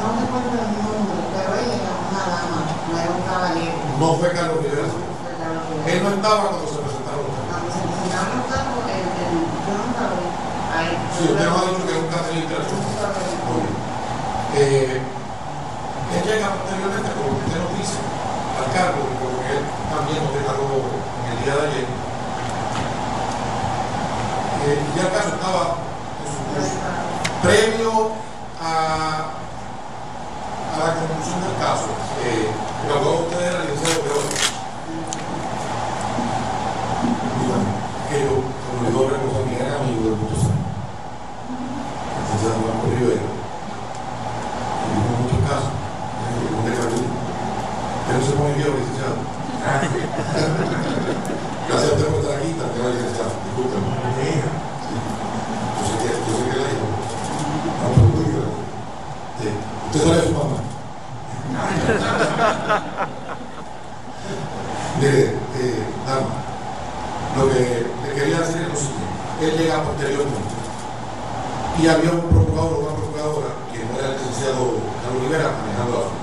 no 0.00 0.06
recuerdo 0.16 0.54
el 0.60 0.70
nombre, 0.80 1.18
pero 1.34 1.50
ella 1.60 1.76
era 1.76 1.92
una 2.08 2.24
dama, 2.24 2.60
no 2.88 2.94
era 2.96 3.10
un 3.10 3.24
caballero. 3.26 3.76
No 4.00 4.08
fue 4.16 4.28
Carlos 4.32 4.60
Rivera. 4.64 4.88
Fue 4.88 5.32
Carlos 5.40 5.62
Rivera. 5.66 5.88
Él 5.92 5.98
no 6.04 6.10
estaba 6.20 6.36
cuando 6.40 6.64
se 6.68 6.78
presentaron 6.80 7.20
los 7.20 7.36
cargos. 7.36 7.50
Cuando 7.50 7.68
se 7.68 7.80
presentaron 7.84 8.32
los 8.40 8.46
cargos, 8.48 8.80
el, 8.86 9.04
el, 9.04 9.34
yo 9.40 9.72
nunca 9.76 10.02
lo 10.08 10.14
vi. 10.20 10.28
Ahí. 10.72 10.92
Sí, 11.16 11.22
usted 11.32 11.44
nos 11.48 11.56
ha 11.56 11.64
dicho 11.68 11.82
que 11.84 11.94
nunca 12.00 12.14
ha 12.16 12.24
tenido 12.28 12.44
interacción. 12.44 12.80
Nunca 12.80 13.06
lo 13.08 13.20
vi. 13.20 13.34
Muy 13.50 13.60
bien. 13.60 13.76
Eh, 14.62 14.92
él 14.92 16.22
llega 16.28 16.52
posteriormente, 16.52 17.08
que 17.08 17.20
usted 17.32 17.60
nos 17.64 17.72
dice, 17.80 17.96
al 18.60 18.68
cargo, 18.76 19.08
que 19.08 19.56
él 19.56 19.64
también 19.88 20.20
nos 20.20 20.34
declaró 20.36 20.68
en 20.68 21.32
el 21.32 21.38
día 21.40 21.54
de 21.56 21.64
ayer. 21.64 21.88
Eh, 24.60 24.76
ya 24.96 25.02
el 25.02 25.12
caso 25.16 25.28
estaba. 25.32 25.80
Previo 27.40 28.12
a, 28.60 29.32
a 30.68 30.76
la 30.76 30.92
conclusión 30.92 31.40
del 31.40 31.56
caso, 31.56 31.88
eh, 32.20 32.52
el 32.84 32.92
abogado 32.92 33.16
de 33.16 33.22
usted 33.24 33.40
era 33.40 33.64
el 33.64 33.68
licenciado 33.72 34.04
Peor. 34.04 34.28
Dígame, 37.40 37.70
que 38.10 38.16
yo, 38.28 38.44
como 38.44 38.76
le 38.84 38.92
digo, 38.92 39.08
reconocer 39.08 39.44
que 39.48 39.56
era 39.56 39.80
amigo 39.80 40.04
de 40.04 40.20
muchos 40.20 40.44
años. 40.52 40.68
El 41.48 42.20
licenciado 42.28 42.60
Marco 42.60 42.92
Rivera. 42.92 43.24
Y 44.84 44.92
en 45.00 45.16
muchos 45.16 45.40
casos, 45.48 45.72
eh, 45.72 46.50
un 46.50 46.64
declarativo. 46.68 47.08
Pero 48.04 48.20
se 48.20 48.32
pone 48.36 48.52
viejo, 48.52 48.76
licenciado. 48.76 49.16
Gracias 51.70 51.88
a 51.88 51.94
usted 51.96 52.04
por 52.10 52.20
estar 52.20 52.36
aquí, 52.36 52.52
también 52.52 52.84
al 52.84 52.92
licenciado. 53.00 53.32
Discúlpeme. 53.48 53.88
Sí. 54.20 54.44
Yo 54.44 55.82
sé 55.88 55.94
que, 56.04 56.10
yo 56.10 56.32
sé 56.36 56.42
que 56.44 56.56
la 56.60 56.68
hijo. 56.68 56.84
No, 57.80 57.86
pero 57.96 58.04
usted 58.12 58.28
quiere. 58.28 58.50
Sabe 59.92 60.16
de 60.16 60.22
su 60.22 60.32
mamá. 60.32 60.50
Mire, 65.00 65.22
eh, 65.58 65.84
dama, 66.06 66.30
lo 67.36 67.42
que 67.50 67.60
le 68.06 68.10
quería 68.14 68.38
decir 68.40 68.62
es 68.62 68.68
lo 68.68 68.76
siguiente. 68.76 69.10
Él 69.40 69.52
llega 69.58 69.82
posteriormente 69.82 70.54
y 71.80 71.82
había 71.88 72.12
un 72.12 72.20
procurador 72.28 72.72
o 72.72 72.78
una 72.86 72.94
procuradora 72.94 73.48
que 73.72 73.78
no 73.82 73.98
era 73.98 74.08
el 74.12 74.16
licenciado 74.20 74.78
Carlos 75.02 75.22
Rivera 75.24 75.48
manejando 75.58 75.92
la 75.96 76.02
zona. 76.06 76.22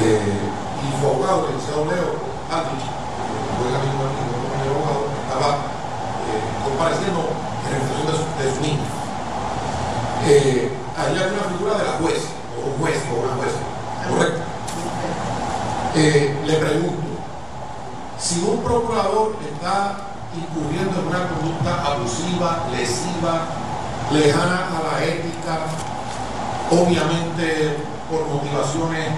Eh, 0.00 0.40
y 0.80 0.82
su 0.96 1.02
abogado, 1.04 1.38
el 1.48 1.52
licenciado 1.58 1.84
Leo 1.84 2.16
Aldrich, 2.48 2.86
que 2.86 3.52
fue 3.58 3.66
el 3.68 3.76
amigo 3.76 4.08
amigo, 4.08 4.40
mi 4.56 4.64
abogado, 4.70 5.04
estaba 5.26 5.50
eh, 6.30 6.42
compareciendo 6.64 7.20
en 7.66 7.70
representación 7.76 8.08
de 8.08 8.14
su, 8.16 8.24
de 8.40 8.46
su 8.54 8.60
niña. 8.62 8.88
Eh, 10.30 10.70
ahí 10.96 11.14
hay 11.16 11.28
una 11.34 11.42
figura 11.50 11.74
de 11.78 11.84
la 11.84 11.92
juez, 11.98 12.22
o 12.54 12.56
un 12.70 12.74
juez, 12.78 12.98
o 13.10 13.12
una 13.26 13.34
jueza, 13.40 13.58
correcto. 14.06 14.42
Eh, 15.96 16.38
le 16.46 16.54
pregunto, 16.54 17.02
si 18.18 18.40
un 18.44 18.62
procurador 18.62 19.34
está 19.42 19.96
incurriendo 20.36 21.00
en 21.00 21.06
una 21.08 21.28
conducta 21.28 21.82
abusiva, 22.10 22.66
lesiva, 22.72 23.46
lejana 24.12 24.66
a 24.68 24.98
la 24.98 25.04
ética, 25.04 25.60
obviamente 26.70 27.76
por 28.10 28.26
motivaciones 28.26 29.08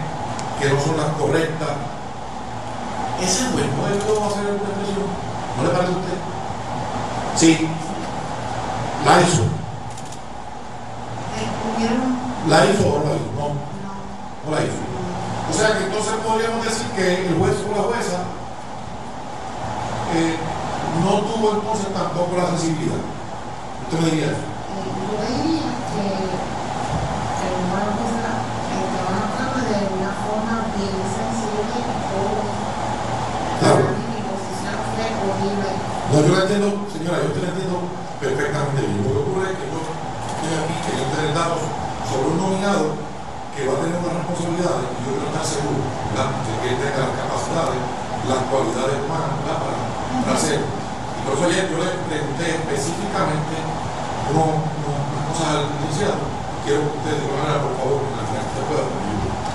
que 0.60 0.68
no 0.68 0.80
son 0.80 0.96
las 0.98 1.12
correctas, 1.14 1.70
ese 3.22 3.44
juez 3.52 3.66
no 3.76 3.84
debió 3.88 4.26
hacer 4.26 4.46
alguna 4.46 4.68
expresión. 4.68 5.06
¿No 5.56 5.62
le 5.64 5.68
parece 5.70 5.92
a 5.92 5.96
usted? 5.96 6.18
Sí. 7.36 7.68
La 9.06 9.20
hizo. 9.20 9.42
La 12.48 12.64
hizo 12.66 12.88
o 12.88 12.98
la 13.04 13.14
hizo. 13.14 13.30
No, 13.38 13.48
no, 14.44 14.56
la 14.56 14.62
hizo. 14.62 14.82
O 15.50 15.52
sea 15.52 15.78
que 15.78 15.84
entonces 15.84 16.12
podríamos 16.26 16.64
decir 16.64 16.86
que 16.96 17.26
el 17.26 17.38
juez 17.38 17.54
o 17.68 17.76
la 17.76 17.94
jueza 17.94 18.24
no 21.00 21.24
tuvo 21.24 21.56
entonces 21.56 21.88
tampoco 21.94 22.36
la 22.36 22.46
sensibilidad. 22.52 23.00
Usted 23.88 23.98
me 24.00 24.10
diría 24.10 24.26
eso. 24.32 24.44
yo 24.44 25.24
diría 25.24 25.72
que 25.88 26.04
el 27.42 27.54
humano 27.64 28.02
de 29.72 29.88
una 29.96 30.12
forma 30.20 30.68
bien 30.76 30.96
sensible. 31.00 31.80
Claro. 33.60 34.02
No, 36.12 36.20
yo 36.20 36.34
la 36.36 36.42
entiendo, 36.44 36.68
señora, 36.92 37.24
yo 37.24 37.32
te 37.32 37.40
la 37.40 37.48
entiendo 37.56 37.88
perfectamente 38.20 38.84
bien. 38.84 39.00
Lo 39.00 39.12
que 39.12 39.20
ocurre 39.24 39.48
es 39.48 39.56
que 39.56 39.66
yo 39.70 39.80
estoy 39.80 40.52
aquí 40.60 40.76
queriendo 40.84 41.16
tener 41.16 41.32
datos 41.32 41.62
sobre 42.04 42.26
un 42.28 42.36
nominado 42.36 43.00
que 43.56 43.64
va 43.64 43.72
a 43.72 43.80
tener 43.80 43.96
unas 43.96 44.16
responsabilidades 44.20 44.92
y 44.92 44.98
yo 45.00 45.10
quiero 45.16 45.28
estar 45.32 45.46
seguro 45.46 45.80
de 45.80 46.52
que 46.60 46.68
tenga 46.76 47.00
las 47.00 47.14
capacidades, 47.16 47.80
las 48.28 48.42
cualidades 48.52 48.96
humanas 49.00 49.32
para, 49.40 49.72
para 50.20 50.36
hacerlo. 50.36 50.81
Por 51.24 51.30
eso 51.38 51.44
ayer 51.46 51.64
yo 51.70 51.78
le 51.78 51.90
pregunté 52.10 52.44
específicamente 52.58 53.54
uno- 54.30 54.58
uno- 54.58 55.02
unas 55.12 55.24
cosas 55.30 55.46
al 55.54 55.64
licenciado. 55.80 56.18
Quiero 56.66 56.80
que 56.86 56.94
usted 56.98 57.14
de 57.18 57.26
manera, 57.30 57.58
por 57.62 57.74
favor, 57.78 57.98
en 58.06 58.14
la 58.18 58.22
que 58.26 58.38
usted 58.42 58.64
pueda. 58.70 58.86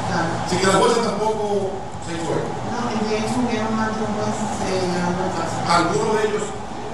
Claro. 0.08 0.30
Así 0.48 0.56
que 0.60 0.68
la 0.68 0.78
jueza 0.80 1.00
tampoco 1.08 1.44
se 2.08 2.10
hizo 2.16 2.30
esto. 2.36 2.52
No, 2.72 2.80
y 2.92 3.00
de 3.08 3.14
hecho 3.20 3.36
hubieron 3.44 3.72
más 3.76 3.90
de 3.96 4.00
un 4.04 4.12
juez 4.16 4.38
eh, 4.68 4.80
llegando 4.92 5.20
a 5.28 5.30
casa. 5.36 5.58
¿Alguno 5.68 6.08
de 6.16 6.22
ellos 6.28 6.46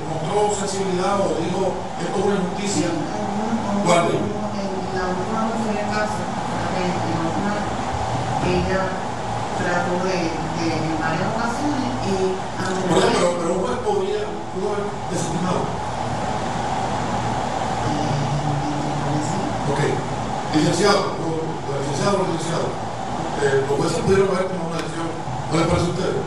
mostró 0.10 0.38
sensibilidad 0.58 1.16
o 1.22 1.38
dijo 1.42 1.62
esto 2.02 2.16
es 2.18 2.26
una 2.26 2.38
injusticia? 2.42 2.88
Algunos- 2.90 3.86
¿Cuál 3.86 4.02
de 4.10 4.14
algunos, 4.18 4.54
En 4.54 4.70
la 4.98 5.06
última 5.14 5.42
en 5.54 6.90
la 7.14 7.22
última, 7.22 7.54
ella 8.44 8.82
trató 9.62 9.94
de, 10.04 10.18
de 10.58 10.66
en 10.74 10.94
varias 11.00 11.30
ocasiones 11.34 11.93
Licenciado, 20.74 21.06
o- 21.22 21.46
o 21.70 21.72
licenciado 21.86 22.18
o 22.18 22.26
licenciado, 22.34 22.66
eh, 23.46 23.62
los 23.70 23.78
jueces 23.78 24.00
pudieron 24.00 24.28
haber 24.34 24.48
tomado 24.50 24.70
una 24.74 24.78
decisión. 24.82 25.06
¿No 25.52 25.58
les 25.60 25.68
parece 25.68 25.86
a 25.86 25.90
ustedes? 25.94 26.18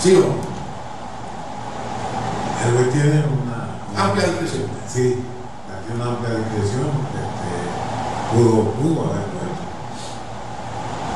¿Sí 0.00 0.16
o 0.16 0.20
no? 0.20 0.32
El 2.64 2.72
juez 2.72 2.88
tiene 2.92 3.20
una, 3.20 3.68
una- 3.92 4.00
Amplia 4.04 4.26
discreción. 4.28 4.64
Sí, 4.88 5.20
tiene 5.84 6.00
una 6.00 6.10
amplia 6.16 6.40
discreción. 6.40 6.88
Este, 7.20 7.52
pudo, 8.32 8.72
pudo 8.80 9.00
haberlo 9.12 9.38
hecho. 9.44 9.64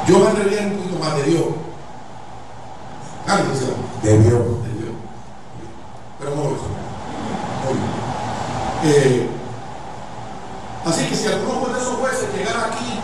Yo 0.06 0.18
me 0.20 0.26
atrevería 0.28 0.68
un 0.68 0.76
poquito 0.76 0.98
más 1.00 1.16
de 1.16 1.22
Dios. 1.24 1.44
Ah, 3.26 3.36
licenciado. 3.40 3.80
Debió. 4.02 4.36
Debió. 4.68 4.92
Pero 6.20 6.30
no 6.36 6.42
lo 6.44 6.50
hizo. 6.60 6.68
Muy 7.64 7.72
bien. 7.72 8.04
Eh, 8.84 9.30
así 10.84 11.06
que 11.08 11.16
si 11.16 11.26
alguno 11.28 11.72
de 11.72 11.80
esos 11.80 11.94
jueces 11.96 12.28
llegara 12.36 12.66
aquí 12.66 13.00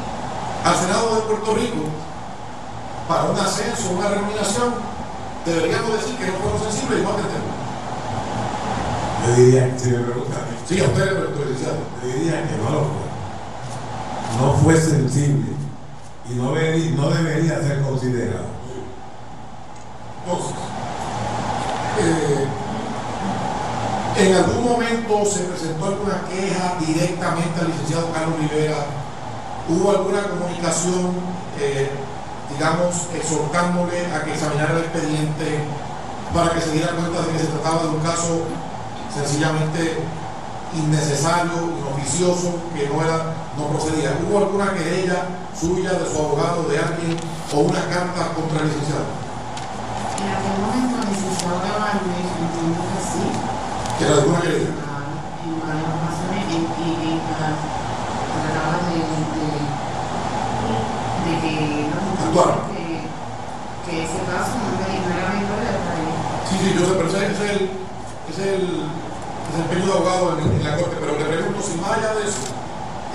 al 0.62 0.76
Senado 0.76 1.14
de 1.16 1.20
Puerto 1.22 1.54
Rico 1.54 1.84
para 3.08 3.19
un 3.30 3.38
ascenso, 3.38 3.90
una 3.96 4.08
renominación, 4.08 4.74
deberíamos 5.46 5.92
decir 5.94 6.16
que 6.16 6.26
no 6.26 6.32
fueron 6.38 6.60
sensibles 6.62 7.00
y 7.00 7.02
no 7.02 7.10
atendemos. 7.10 7.54
Yo 9.26 9.34
diría, 9.36 9.74
si 9.78 9.90
me 9.90 9.98
preguntan, 9.98 10.40
Sí, 10.68 10.80
a 10.80 10.84
ustedes, 10.84 11.14
doctor 11.14 11.46
licenciado. 11.46 11.78
yo 12.02 12.08
diría 12.08 12.42
que 12.48 12.56
no 12.62 12.70
lo 12.70 12.80
fue. 12.80 13.10
No 14.40 14.52
fue 14.62 14.76
sensible 14.80 15.50
y 16.30 16.34
no, 16.34 16.52
debí- 16.54 16.94
no 16.94 17.10
debería 17.10 17.60
ser 17.60 17.82
considerado. 17.82 18.46
Entonces, 20.24 20.54
eh, 21.98 22.46
en 24.16 24.34
algún 24.36 24.64
momento 24.64 25.24
se 25.24 25.40
presentó 25.40 25.86
alguna 25.86 26.22
queja 26.28 26.76
directamente 26.78 27.60
al 27.60 27.68
licenciado 27.68 28.12
Carlos 28.12 28.38
Rivera, 28.38 28.76
hubo 29.68 29.90
alguna 29.90 30.22
comunicación, 30.28 31.12
eh, 31.58 31.90
digamos, 32.52 33.08
exhortándole 33.14 34.06
a 34.14 34.24
que 34.24 34.32
examinara 34.32 34.72
el 34.72 34.78
expediente 34.78 35.60
para 36.34 36.50
que 36.50 36.60
se 36.60 36.72
diera 36.72 36.92
cuenta 36.92 37.22
de 37.22 37.32
que 37.32 37.38
se 37.38 37.46
trataba 37.46 37.82
de 37.82 37.88
un 37.88 38.00
caso 38.00 38.42
sencillamente 39.12 39.98
innecesario, 40.74 41.74
inoficioso, 41.78 42.54
que 42.74 42.86
no 42.88 43.02
era, 43.02 43.34
no 43.58 43.66
procedía. 43.74 44.14
¿Hubo 44.22 44.38
alguna 44.38 44.72
querella 44.72 45.26
suya, 45.58 45.92
de 45.98 46.06
su 46.06 46.16
abogado, 46.18 46.62
de 46.70 46.78
alguien, 46.78 47.16
o 47.52 47.58
una 47.60 47.82
carta 47.90 48.30
contra 48.34 48.62
el 48.62 48.68
licenciado? 48.68 49.10
En 50.22 50.30
aquel 50.30 50.56
momento, 50.62 51.02
el 51.02 51.08
licenciado 51.10 51.58
de 51.58 51.70
Valdez, 51.74 52.30
entiendo 52.38 52.80
que 52.86 52.98
sí, 53.02 53.24
¿Que 53.98 54.04
era 54.06 54.14
alguna 54.22 54.40
querella? 54.40 54.70
ah, 54.86 55.10
en 55.42 55.58
varias 55.58 55.90
ocasiones, 55.90 56.46
y, 56.54 56.54
y, 56.54 57.18
ah, 57.34 57.58
trataba 58.30 58.78
de, 58.86 58.94
de, 58.94 59.50
de 61.26 61.32
que, 61.42 61.89
Actuar. 62.30 62.62
que, 62.70 63.90
que 63.90 64.06
ese 64.06 64.22
caso 64.22 64.54
no 64.54 64.78
era 64.78 65.34
él. 65.34 65.50
Sí, 66.46 66.54
sí, 66.62 66.68
yo 66.78 66.86
sé, 66.86 66.94
pero 66.94 67.10
ese 67.10 67.26
es 67.26 67.40
el, 67.42 67.58
es 68.30 68.38
el 68.38 68.86
desempeño 69.50 69.82
de 69.82 69.92
abogado 69.98 70.38
en, 70.38 70.46
en 70.46 70.62
la 70.62 70.78
corte, 70.78 70.94
pero 71.02 71.18
le 71.18 71.26
pregunto 71.26 71.58
si 71.58 71.74
más 71.82 71.98
allá 71.98 72.14
de 72.14 72.22
eso 72.22 72.54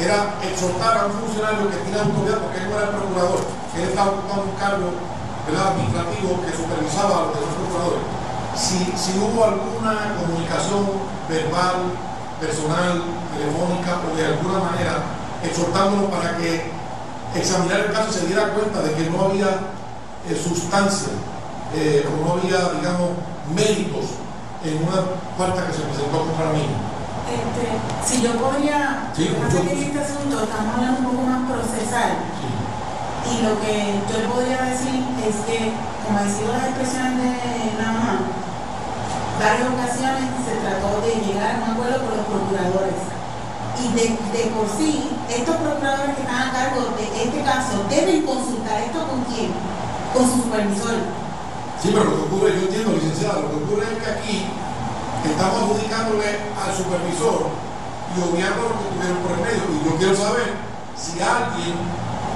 era 0.03 0.35
exhortar 0.43 0.99
a 0.99 1.05
un 1.07 1.15
funcionario 1.15 1.71
que 1.71 1.79
tiene 1.87 1.95
autoridad, 1.95 2.43
porque 2.43 2.59
él 2.59 2.67
no 2.67 2.75
era 2.75 2.91
el 2.91 2.95
procurador, 2.99 3.39
que 3.71 3.77
él 3.79 3.87
estaba 3.87 4.19
ocupando 4.19 4.51
un 4.51 4.59
cargo 4.59 4.87
administrativo 5.47 6.31
que 6.43 6.51
supervisaba 6.51 7.15
a 7.15 7.23
los 7.31 7.39
demás 7.39 7.55
procuradores. 7.55 8.03
Si, 8.59 8.83
si 8.99 9.15
hubo 9.15 9.39
alguna 9.47 10.11
comunicación 10.19 10.91
verbal, 11.31 11.87
personal, 12.43 12.99
telefónica 13.31 13.95
o 14.03 14.11
de 14.11 14.27
alguna 14.27 14.59
manera 14.59 15.07
exhortándolo 15.39 16.11
para 16.11 16.35
que 16.35 16.74
examinara 17.35 17.85
el 17.85 17.91
caso 17.91 18.11
se 18.11 18.27
diera 18.27 18.53
cuenta 18.53 18.81
de 18.81 18.93
que 18.93 19.09
no 19.09 19.25
había 19.25 19.47
eh, 20.29 20.35
sustancia 20.35 21.13
eh, 21.75 22.07
o 22.07 22.25
no 22.25 22.33
había, 22.33 22.79
digamos, 22.79 23.11
méritos 23.53 24.17
en 24.63 24.81
una 24.81 25.03
falta 25.37 25.67
que 25.67 25.73
se 25.73 25.83
presentó 25.83 26.17
contra 26.25 26.49
mí. 26.53 26.65
Este, 27.25 27.65
si 28.05 28.21
yo 28.21 28.33
podría, 28.37 29.09
Sí, 29.15 29.29
lo 29.29 29.35
que 29.35 29.41
pasa 29.41 29.57
mucho 29.57 29.57
es 29.57 29.65
que 29.65 29.73
en 29.73 29.87
este 29.89 29.99
asunto 29.99 30.33
estamos 30.43 30.75
hablando 30.75 30.99
un 30.99 31.05
poco 31.05 31.21
más 31.25 31.41
procesal. 31.49 32.11
Y 33.25 33.41
lo 33.41 33.57
que 33.57 33.73
yo 34.05 34.21
le 34.21 34.27
podría 34.29 34.61
decir 34.69 35.01
es 35.25 35.35
que, 35.49 35.73
como 36.05 36.21
decía 36.21 36.53
las 36.53 36.69
expresiones 36.69 37.41
de 37.41 37.81
la 37.81 37.89
mamá, 37.89 38.15
varias 39.41 39.65
ocasiones 39.65 40.29
se 40.45 40.61
trató 40.61 41.01
de 41.01 41.25
llegar 41.25 41.57
a 41.57 41.65
un 41.65 41.67
acuerdo 41.73 42.05
con 42.05 42.13
los 42.17 42.27
procuradores. 42.29 43.01
Y 43.81 43.85
de, 43.97 44.05
de 44.13 44.43
por 44.53 44.69
sí, 44.69 45.09
estos 45.29 45.55
procuradores 45.57 46.15
que 46.15 46.21
están 46.21 46.49
a 46.49 46.51
cargo 46.51 46.93
de 46.97 47.23
este 47.23 47.41
caso 47.41 47.85
deben 47.89 48.21
consultar 48.25 48.81
esto 48.81 49.07
con 49.07 49.23
quién, 49.25 49.49
con 50.13 50.23
su 50.29 50.43
supervisor. 50.43 50.95
Sí, 51.81 51.89
pero 51.91 52.05
lo 52.05 52.15
que 52.15 52.23
ocurre, 52.29 52.53
yo 52.53 52.61
entiendo, 52.69 52.93
licenciado, 52.93 53.41
lo 53.41 53.49
que 53.49 53.63
ocurre 53.65 53.85
es 53.89 53.97
que 54.01 54.09
aquí 54.09 54.45
estamos 55.25 55.57
adjudicándole 55.65 56.29
al 56.53 56.71
supervisor 56.71 57.49
y 58.13 58.15
obviando 58.21 58.61
lo 58.69 58.75
que 58.79 58.87
tuvieron 58.93 59.17
por 59.25 59.31
el 59.33 59.41
medio. 59.41 59.63
Y 59.73 59.79
yo 59.81 59.91
quiero 59.97 60.15
saber 60.15 60.53
si 60.95 61.19
alguien 61.19 61.73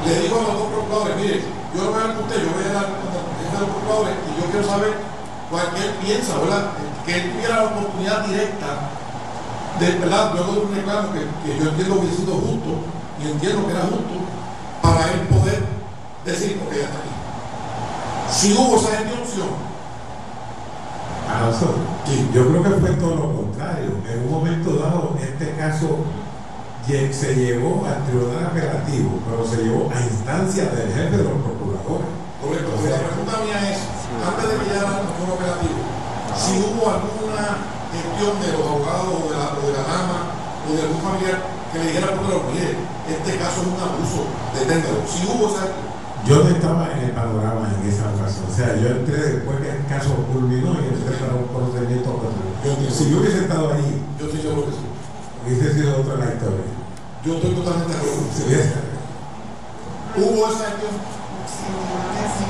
le 0.05 0.13
dijo 0.25 0.35
a 0.39 0.43
los 0.49 0.53
dos 0.57 0.69
procuradores, 0.73 1.15
mire, 1.17 1.45
yo 1.73 1.79
no 1.85 1.91
voy 1.93 2.01
a 2.01 2.07
dar 2.09 2.15
con 2.17 2.25
usted, 2.25 2.41
yo 2.41 2.51
voy 2.51 2.65
a 2.65 2.73
dar 2.73 2.87
con 2.89 3.09
los 3.13 3.69
procuradores 3.69 4.15
y 4.17 4.31
yo 4.41 4.45
quiero 4.49 4.65
saber 4.65 4.93
cuál 5.49 5.67
que 5.73 5.81
él 5.85 5.93
piensa, 6.01 6.37
¿verdad? 6.41 6.63
Que 7.05 7.13
él 7.15 7.31
tuviera 7.31 7.55
la 7.55 7.65
oportunidad 7.69 8.25
directa 8.25 8.98
de, 9.79 9.91
¿verdad? 9.99 10.33
Luego 10.33 10.53
de 10.53 10.59
un 10.59 10.75
reclamo 10.75 11.13
que, 11.13 11.19
que 11.19 11.59
yo 11.59 11.69
entiendo 11.69 12.01
que 12.01 12.07
ha 12.07 12.13
sido 12.13 12.33
justo 12.35 12.69
y 13.21 13.31
entiendo 13.31 13.65
que 13.65 13.71
era 13.71 13.81
justo 13.81 14.15
para 14.81 15.11
él 15.11 15.27
poder 15.27 15.63
decir, 16.25 16.61
ok, 16.65 16.71
hasta 16.71 16.99
aquí. 16.99 17.09
Si 18.31 18.53
hubo 18.53 18.77
esa 18.77 18.97
gestión, 18.97 19.49
A 21.29 21.45
nosotros. 21.45 21.85
Yo 22.33 22.47
creo 22.47 22.63
que 22.63 22.69
fue 22.81 22.89
todo 22.91 23.15
lo 23.15 23.35
contrario. 23.35 23.91
En 24.11 24.23
un 24.25 24.31
momento 24.31 24.73
dado, 24.77 25.15
este 25.21 25.55
caso 25.55 25.97
se 27.11 27.35
llevó 27.35 27.85
al 27.85 28.03
tribunal 28.05 28.49
apelativo, 28.49 29.19
pero 29.29 29.45
se 29.45 29.61
llevó 29.61 29.91
a 29.93 30.01
instancia 30.01 30.65
del 30.73 30.89
jefe 30.89 31.17
de 31.17 31.23
los 31.23 31.37
procuradores. 31.37 32.09
Correcto. 32.41 32.71
O 32.73 32.81
sea, 32.81 32.97
la 32.97 33.09
pregunta 33.09 33.45
mía 33.45 33.69
es, 33.69 33.77
antes 34.25 34.49
de 34.49 34.57
que 34.57 34.73
llegara 34.73 34.97
al 34.97 35.13
foro 35.13 35.33
operativo, 35.37 35.85
si 36.33 36.57
hubo 36.57 36.89
alguna 36.89 37.77
de 38.19 38.51
los 38.51 38.67
abogados 38.67 39.15
o 39.15 39.31
de 39.31 39.35
la, 39.39 39.55
o 39.55 39.63
de 39.63 39.71
la 39.71 39.83
dama 39.87 40.19
o 40.67 40.75
de 40.75 40.81
algún 40.83 40.99
familiar 40.99 41.39
que 41.71 41.79
le 41.79 41.85
dijera 41.87 42.07
al 42.11 42.13
procurador, 42.19 42.51
mire, 42.51 42.75
este 43.07 43.31
caso 43.39 43.63
es 43.63 43.67
un 43.71 43.79
abuso, 43.79 44.27
deténgalo. 44.59 44.99
Si 45.07 45.23
hubo 45.23 45.47
esa 45.47 45.71
Yo 46.27 46.43
no 46.43 46.49
estaba 46.51 46.91
en 46.91 46.99
el 46.99 47.11
panorama 47.15 47.71
en 47.71 47.87
esa 47.87 48.11
ocasión. 48.11 48.43
O 48.43 48.53
sea, 48.53 48.75
yo 48.75 48.87
entré 48.91 49.39
después 49.39 49.55
que 49.63 49.71
el 49.71 49.85
caso 49.87 50.19
culminó 50.35 50.75
y 50.83 50.91
entré 50.91 51.15
para 51.15 51.39
un 51.39 51.47
procedimiento 51.47 52.11
Yo 52.11 52.69
entiendo. 52.75 52.91
Si 52.91 53.09
yo 53.09 53.23
hubiese 53.23 53.47
estado 53.47 53.71
ahí, 53.71 54.03
yo 54.19 54.25
estoy 54.27 54.41
seguro 54.41 54.67
que 54.67 54.75
sí. 54.75 54.83
hubiese 55.47 55.73
sido 55.79 55.95
otra 55.95 56.19
la 56.19 56.27
historia. 56.35 56.67
Yo 57.23 57.33
estoy 57.39 57.51
totalmente 57.55 57.93
de 57.93 57.99
acuerdo. 58.03 58.19
¿Hubo 60.19 60.41
esa 60.51 60.75
gestión? 60.75 60.93
Sí, 61.47 61.71
entiendo 61.71 62.11
que 62.11 62.27
sí. 62.35 62.43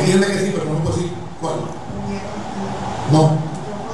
Entiende 0.00 0.26
que 0.26 0.38
sí, 0.40 0.48
pero 0.56 0.64
no 0.72 0.78
puedo 0.80 0.96
decir 0.96 1.12
cuál. 1.40 1.56
No. 3.12 3.45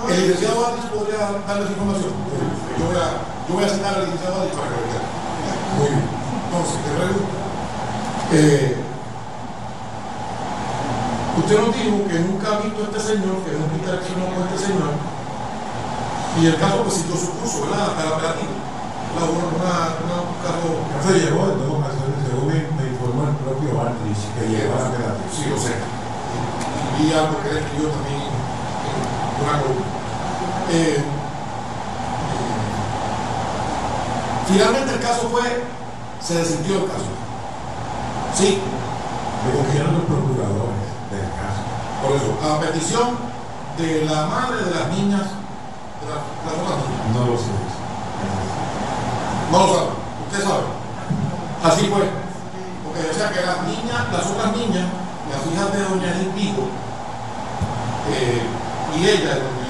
El 0.09 0.21
licenciado 0.23 0.63
Valdés 0.63 0.87
podría 0.87 1.31
darles 1.47 1.71
información. 1.71 2.13
Yo 2.79 2.85
voy 2.87 2.97
a, 2.97 3.07
yo 3.49 3.55
voy 3.55 3.65
a 3.65 3.69
citar 3.69 3.95
al 3.95 4.05
licenciado 4.05 4.39
Valdés 4.39 4.55
para 4.57 4.69
que 4.69 4.75
lo 4.75 4.83
vea. 4.91 5.03
Muy 5.79 5.89
bien. 5.89 6.05
Entonces, 6.43 6.77
pregunto. 6.83 7.43
Eh, 8.33 8.77
usted 11.39 11.57
nos 11.61 11.75
dijo 11.77 11.97
que 12.09 12.19
nunca 12.19 12.47
ha 12.49 12.61
visto 12.65 12.81
este 12.83 13.01
señor, 13.01 13.37
que 13.45 13.53
nunca 13.57 13.77
interaccionó 13.77 14.25
con 14.33 14.43
este 14.49 14.59
señor. 14.67 14.93
Y 16.41 16.47
el 16.49 16.57
caso 16.57 16.83
pues 16.83 16.97
su 16.97 17.29
curso, 17.37 17.69
¿verdad? 17.69 17.93
Hasta 17.93 18.03
el 18.03 18.13
operativo. 18.17 18.57
La, 19.13 19.29
una, 19.29 19.45
una, 19.53 20.17
un 20.25 20.41
caso. 20.41 20.81
Se 21.05 21.13
llevó 21.21 21.53
en 21.53 21.61
dos 21.61 21.77
ocasiones, 21.77 22.25
según 22.25 22.49
me, 22.49 22.57
me 22.73 22.89
informó 22.89 23.29
el 23.29 23.37
propio 23.37 23.69
Aldrich, 23.77 24.25
que 24.33 24.49
llegó 24.49 24.73
a 24.81 24.97
la. 24.97 25.21
Sí, 25.29 25.45
lo 25.53 25.61
sé. 25.61 25.77
Y 27.05 27.13
algo 27.13 27.37
que 27.45 27.53
escribió 27.53 27.93
también 27.93 28.33
en 28.33 29.45
una 29.45 29.61
columna. 29.61 29.92
Eh, 30.73 30.97
eh, 30.97 31.03
finalmente 34.51 34.95
el 34.95 35.01
caso 35.01 35.29
fue, 35.29 35.43
se 36.21 36.35
descendió 36.37 36.77
el 36.77 36.87
caso. 36.87 37.13
Sí, 38.35 38.59
Me 39.45 39.53
confiaron 39.55 39.95
los 39.95 40.05
procuradores 40.05 40.89
del 41.13 41.29
caso. 41.37 41.61
por 42.01 42.17
eso, 42.17 42.33
a 42.41 42.61
petición 42.61 43.19
de 43.77 44.07
la 44.07 44.27
madre 44.27 44.65
de 44.65 44.71
las 44.71 44.89
niñas, 44.97 45.29
de 46.01 46.09
las, 46.09 46.25
las 46.41 46.55
otras 46.57 46.79
niñas. 46.89 47.05
No 47.13 47.27
lo 47.27 47.37
sé. 47.37 47.53
No 49.51 49.59
lo 49.59 49.75
sabe, 49.75 49.91
usted 50.25 50.43
sabe. 50.43 50.65
Así 51.65 51.87
fue. 51.89 52.09
Porque 52.85 53.11
o 53.11 53.15
sea 53.15 53.31
que 53.31 53.45
las 53.45 53.63
niñas, 53.69 54.09
las 54.11 54.27
otras 54.27 54.57
niñas, 54.57 54.89
las 55.29 55.53
hijas 55.53 55.73
de 55.73 55.83
doña 55.85 56.15
Lin 56.17 56.35
Vigo, 56.35 56.65
eh, 58.09 58.41
y 58.97 59.09
ella, 59.09 59.37
doña 59.37 59.62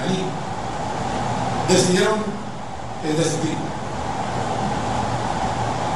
decidieron 1.72 2.20
eh, 3.04 3.14
decidir. 3.16 3.56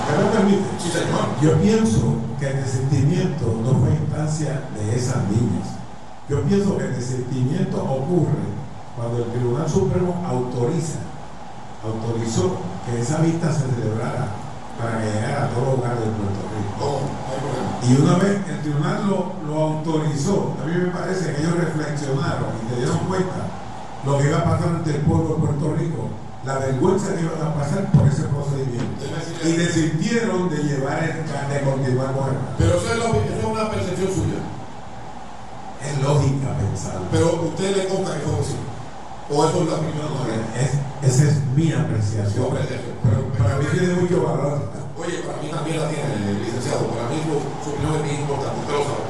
¿Me 0.07 0.23
lo 0.23 0.31
permite? 0.33 0.65
Sí, 0.79 0.91
señor. 0.91 1.27
Yo 1.43 1.61
pienso 1.61 2.15
que 2.39 2.49
el 2.49 2.63
desistimiento 2.63 3.61
no 3.63 3.79
fue 3.81 3.91
instancia 3.91 4.63
de 4.75 4.97
esas 4.97 5.25
niñas. 5.29 5.77
Yo 6.29 6.43
pienso 6.43 6.77
que 6.77 6.85
el 6.85 6.95
desistimiento 6.95 7.83
ocurre 7.83 8.57
cuando 8.97 9.19
el 9.19 9.31
Tribunal 9.31 9.69
Supremo 9.69 10.25
autoriza, 10.27 11.01
autorizó 11.85 12.57
que 12.87 13.01
esa 13.01 13.19
vista 13.19 13.53
se 13.53 13.69
celebrara 13.69 14.29
para 14.81 15.01
que 15.01 15.07
llegara 15.07 15.45
a 15.45 15.49
todo 15.51 15.77
lugar 15.77 15.95
de 16.01 16.07
Puerto 16.07 16.43
Rico. 16.57 17.01
No 17.05 17.37
problema. 17.37 17.77
Y 17.83 18.03
una 18.03 18.15
vez 18.19 18.41
el 18.49 18.61
tribunal 18.61 19.07
lo, 19.07 19.33
lo 19.47 19.63
autorizó, 19.63 20.57
a 20.63 20.67
mí 20.67 20.75
me 20.77 20.91
parece 20.91 21.33
que 21.33 21.43
ellos 21.43 21.57
reflexionaron 21.57 22.51
y 22.65 22.71
se 22.71 22.77
dieron 22.81 22.99
cuenta 23.07 23.66
lo 24.05 24.19
que 24.19 24.25
iba 24.29 24.39
a 24.39 24.45
pasar 24.45 24.69
ante 24.69 24.91
el 24.91 25.01
pueblo 25.03 25.35
de 25.35 25.41
Puerto 25.47 25.75
Rico, 25.79 26.09
la 26.45 26.59
vergüenza 26.59 27.15
que 27.15 27.23
iban 27.23 27.43
a 27.43 27.55
pasar 27.55 27.91
por 27.93 28.07
ese 28.07 28.23
procedimiento. 28.25 29.03
Y 29.45 29.53
desistieron 29.53 30.49
de 30.51 30.57
llevar 30.63 31.03
el 31.03 31.25
de 31.27 31.61
continuar 31.71 32.13
con 32.15 32.29
el. 32.31 32.37
Pero 32.59 32.77
eso 32.79 32.93
es, 32.93 32.99
lo- 32.99 33.15
eso 33.25 33.39
es 33.39 33.45
una 33.45 33.71
percepción 33.71 34.09
suya. 34.15 34.41
Es 35.83 36.03
lógica 36.03 36.55
pensar. 36.59 36.99
Pero 37.11 37.51
usted 37.51 37.77
le 37.77 37.89
consta 37.89 38.15
que 38.15 38.21
fue 38.27 38.41
así. 38.41 38.57
O 39.29 39.43
eso 39.45 39.59
es 39.63 39.67
la 39.67 39.75
opinión 39.75 40.07
de 40.07 40.39
Es, 40.63 40.71
esa 41.03 41.23
es 41.31 41.35
mi 41.55 41.73
apreciación. 41.73 42.47
Pero 43.03 43.19
para 43.39 43.57
mí 43.59 43.67
tiene 43.73 43.95
mucho 43.95 44.23
valor. 44.23 44.71
Oye, 44.97 45.19
para 45.27 45.43
mí 45.43 45.51
también 45.51 45.77
la 45.83 45.89
tiene, 45.91 46.41
licenciado. 46.41 46.87
Para 46.95 47.11
mí 47.11 47.21
su, 47.27 47.35
opinión 47.71 47.95
es 48.01 48.03
bien 48.07 48.21
importante, 48.23 48.57
usted 48.65 48.75
lo 48.79 48.85
sabe, 48.87 49.05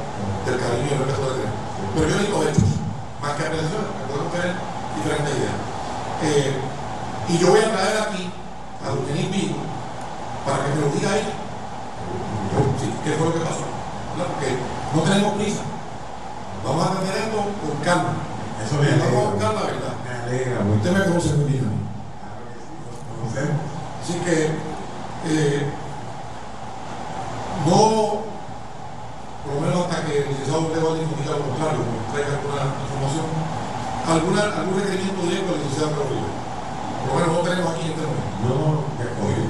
del 0.45 0.57
cariño 0.59 0.89
y 0.89 0.93
el 0.93 1.05
respeto 1.05 1.29
que 1.31 1.37
tiene. 1.37 1.55
Pero 1.95 2.05
yo 2.09 2.15
necesito 2.17 2.43
hechos, 2.43 2.69
más 3.21 3.31
que 3.37 3.43
tener 3.45 3.86
Eh, 5.09 6.51
y 7.29 7.37
yo 7.37 7.49
voy 7.49 7.59
a 7.59 7.71
traer 7.71 7.97
aquí 8.01 8.29
a 8.83 8.89
don 8.89 9.05
Denis 9.07 9.31
Vigo 9.31 9.55
para 10.45 10.63
que 10.63 10.75
me 10.75 10.81
lo 10.81 10.89
diga 10.91 11.11
ahí. 11.11 11.33
Sí, 12.79 12.91
¿Qué 13.03 13.11
fue 13.11 13.27
lo 13.27 13.33
que 13.33 13.39
pasó? 13.39 13.63
¿Verdad? 14.17 14.33
Porque 14.33 14.55
no 14.95 15.01
tenemos 15.03 15.33
prisa. 15.35 15.61
Vamos 16.65 16.87
a 16.87 16.99
tener 16.99 17.15
esto 17.17 17.37
con 17.37 17.83
calma. 17.83 18.13
Eso 18.63 18.75
me 18.81 18.89
Vamos 18.97 19.27
a 19.27 19.31
buscar 19.31 19.53
la 19.53 19.61
verdad. 19.61 19.93
Me 20.03 20.11
alegra. 20.11 20.59
Usted 20.75 20.91
me 20.91 21.05
conoce 21.05 21.33
muy 21.35 21.51
bien 21.51 21.63
a 21.63 21.69
mí. 21.71 21.79
¿Conocemos? 23.21 23.61
Así 24.03 24.13
que 24.25 24.51
eh, 25.27 25.67
no, 27.65 28.23
por 29.43 29.55
lo 29.55 29.61
menos 29.61 29.85
hasta 29.85 30.05
que 30.05 30.19
el 30.19 30.29
licenciado 30.29 30.61
usted 30.61 30.83
va 30.83 30.91
a 30.91 30.99
discutir 30.99 31.25
lo 31.27 31.39
contrario, 31.39 31.79
traiga 32.11 32.39
alguna 32.39 32.63
información, 32.87 33.27
alguna, 34.07 34.41
algún 34.55 34.79
requerimiento 34.79 35.21
directo 35.27 35.53
al 35.53 35.59
licenciado 35.59 35.91
Carlos 35.91 36.09
Rivera. 36.15 36.47
Por 37.03 37.07
lo 37.07 37.19
menos 37.19 37.31
no 37.35 37.41
tenemos 37.43 37.67
aquí 37.75 37.83
este 37.91 38.03
momento. 38.07 38.35
No, 38.47 38.59
de 38.95 39.03
acuerdo. 39.03 39.47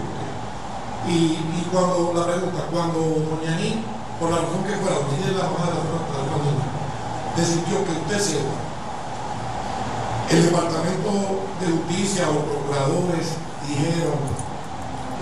Y, 1.08 1.18
y 1.40 1.62
cuando 1.72 2.12
la 2.14 2.24
pregunta, 2.26 2.60
cuando 2.70 3.00
Doña 3.00 3.56
Ní, 3.56 3.86
por 4.20 4.30
la 4.34 4.44
razón 4.44 4.66
que 4.66 4.76
fuera, 4.82 4.98
es 4.98 5.38
la 5.38 5.46
mamá 5.46 5.70
de 5.70 5.78
la 5.78 5.86
de 5.88 6.30
la 6.30 6.38
niña, 6.42 6.68
decidió 7.38 7.86
que 7.86 7.94
usted 8.02 8.20
sepa, 8.20 8.58
el 10.30 10.44
Departamento 10.44 11.48
de 11.62 11.68
Justicia 11.72 12.28
o 12.28 12.44
procuradores 12.44 13.40
dijeron, 13.64 14.20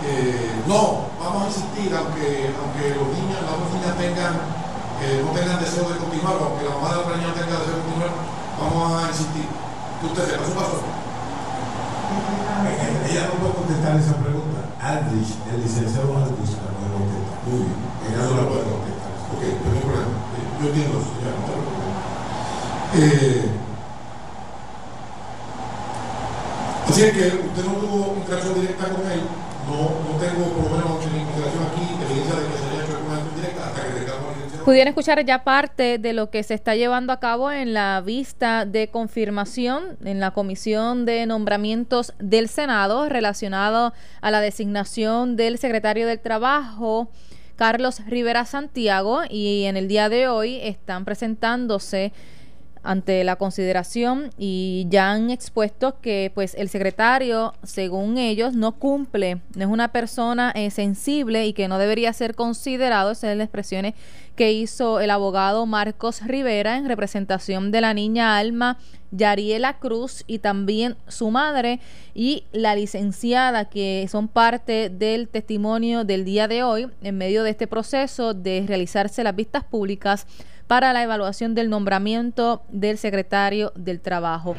eh, 0.02 0.64
no, 0.66 1.06
vamos 1.22 1.44
a 1.44 1.48
insistir, 1.48 1.94
aunque, 1.94 2.50
aunque 2.58 2.84
los 2.98 3.08
niños, 3.14 3.38
las 3.46 3.54
dos 3.54 3.70
niñas 3.78 3.94
tengan, 4.02 4.34
eh, 5.06 5.22
no 5.22 5.30
tengan 5.30 5.62
deseo 5.62 5.86
de 5.86 6.02
continuar, 6.02 6.42
aunque 6.42 6.66
la 6.66 6.74
mamá 6.82 6.90
de 6.90 7.06
la 7.06 7.18
niña 7.22 7.34
tenga 7.38 7.62
deseo 7.62 7.78
de 7.78 7.86
continuar, 7.86 8.14
vamos 8.60 9.04
a 9.04 9.08
insistir. 9.10 9.48
Usted 10.04 10.24
sepa, 10.26 10.44
eso 10.44 10.54
pasó. 10.56 10.80
Ella 13.10 13.28
no 13.28 13.34
puede 13.40 13.54
contestar 13.54 13.96
esa 13.98 14.16
pregunta. 14.18 14.60
Aldrich, 14.82 15.34
el 15.50 15.62
licenciado 15.64 16.18
Aldrich 16.18 16.54
la 16.62 16.70
puede 16.76 16.92
contestar. 16.94 17.38
Muy 17.46 17.60
bien. 17.66 17.80
Ella 18.06 18.22
no 18.30 18.34
la 18.38 18.46
puede 18.50 18.66
contestar. 18.70 19.12
Ok, 19.34 19.42
no 19.42 19.68
hay 19.72 19.82
problema. 19.82 20.16
Eh, 20.36 20.46
Yo 20.62 20.66
entiendo 20.70 20.96
eso, 21.00 21.14
ya, 21.22 21.32
no 21.34 21.42
te. 21.46 21.56
Eh, 22.96 23.50
así 26.88 27.02
es 27.04 27.12
que 27.12 27.26
usted 27.50 27.64
no 27.66 27.74
tuvo 27.82 28.16
interacción 28.16 28.54
directa 28.56 28.86
con 28.88 29.04
él. 29.12 29.22
No, 29.66 29.98
no 30.06 30.12
tengo, 30.22 30.46
por 30.54 30.70
lo 30.70 30.78
menos, 30.78 31.02
en 31.02 31.26
consideración 31.26 31.66
aquí, 31.66 31.84
evidencia 31.98 32.38
de 32.38 32.46
que 32.46 32.56
se 32.56 32.66
haya 32.70 32.86
hecho 32.86 32.96
alguna 33.02 33.18
acción 33.18 33.36
directa 33.36 33.66
hasta 33.66 33.82
que 33.82 34.00
tengamos. 34.00 34.35
Pudieron 34.66 34.88
escuchar 34.88 35.24
ya 35.24 35.44
parte 35.44 36.00
de 36.00 36.14
lo 36.14 36.32
que 36.32 36.42
se 36.42 36.56
está 36.56 36.74
llevando 36.74 37.14
a 37.14 37.20
cabo 37.20 37.52
en 37.52 37.76
la 37.76 38.02
vista 38.04 38.66
de 38.66 38.88
confirmación 38.88 39.96
en 40.04 40.20
la 40.20 40.32
Comisión 40.32 41.06
de 41.06 41.28
Nombramientos 41.28 42.16
del 42.18 42.50
Senado 42.50 43.08
relacionado 43.08 43.94
a 44.22 44.32
la 44.32 44.42
designación 44.42 45.36
del 45.36 45.60
secretario 45.60 46.08
del 46.08 46.20
Trabajo. 46.20 47.12
Carlos 47.58 48.04
Rivera 48.08 48.44
Santiago 48.46 49.22
y 49.30 49.66
en 49.66 49.78
el 49.78 49.88
día 49.88 50.10
de 50.10 50.28
hoy 50.28 50.60
están 50.64 51.06
presentándose 51.06 52.12
ante 52.86 53.24
la 53.24 53.36
consideración 53.36 54.30
y 54.38 54.86
ya 54.90 55.12
han 55.12 55.30
expuesto 55.30 56.00
que 56.00 56.32
pues 56.34 56.56
el 56.56 56.70
secretario 56.70 57.54
según 57.64 58.18
ellos 58.18 58.54
no 58.54 58.74
cumple 58.74 59.42
no 59.56 59.64
es 59.64 59.70
una 59.70 59.90
persona 59.90 60.52
eh, 60.56 60.70
sensible 60.70 61.46
y 61.48 61.54
que 61.54 61.68
no 61.68 61.80
debería 61.80 62.14
ser 62.14 62.36
considerado. 62.36 63.12
Esas 63.12 63.30
son 63.32 63.38
las 63.40 63.46
expresiones 63.46 63.96
que 64.36 64.52
hizo 64.52 65.00
el 65.00 65.10
abogado 65.10 65.66
Marcos 65.66 66.22
Rivera 66.26 66.78
en 66.78 66.88
representación 66.88 67.72
de 67.72 67.82
la 67.82 67.94
niña 67.94 68.38
Alma 68.38 68.78
Yariela 69.12 69.80
Cruz 69.80 70.24
y 70.28 70.40
también 70.40 70.98
su 71.08 71.32
madre 71.32 71.80
y 72.14 72.44
la 72.52 72.76
licenciada 72.76 73.66
que 73.66 74.08
son 74.12 74.28
parte 74.28 74.90
del 74.90 75.30
testimonio 75.30 76.04
del 76.04 76.26
día 76.26 76.48
de 76.48 76.64
hoy 76.64 76.90
en 77.02 77.18
medio 77.18 77.44
de 77.44 77.52
este 77.52 77.68
proceso 77.68 78.34
de 78.34 78.66
realizarse 78.68 79.24
las 79.24 79.36
vistas 79.36 79.64
públicas 79.64 80.28
para 80.68 80.94
la 80.94 81.04
evaluación 81.04 81.56
del 81.56 81.70
nombramiento 81.70 82.64
del 82.70 82.98
secretario 82.98 83.72
del 83.76 84.02
Trabajo. 84.02 84.56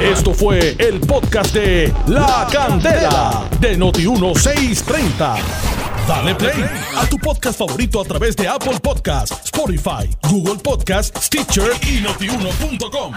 Esto 0.00 0.32
fue 0.32 0.76
el 0.78 1.00
podcast 1.00 1.54
de 1.54 1.92
La 2.06 2.46
Candela 2.50 3.48
de 3.60 3.78
Noti1630. 3.78 5.36
Dale 6.08 6.34
play 6.34 6.64
a 6.96 7.06
tu 7.06 7.18
podcast 7.18 7.58
favorito 7.58 8.00
a 8.00 8.04
través 8.04 8.34
de 8.36 8.48
Apple 8.48 8.80
Podcasts, 8.82 9.44
Spotify, 9.44 10.08
Google 10.28 10.56
Podcasts, 10.56 11.26
Stitcher 11.26 11.70
y 11.82 12.00
notiuno.com. 12.00 13.14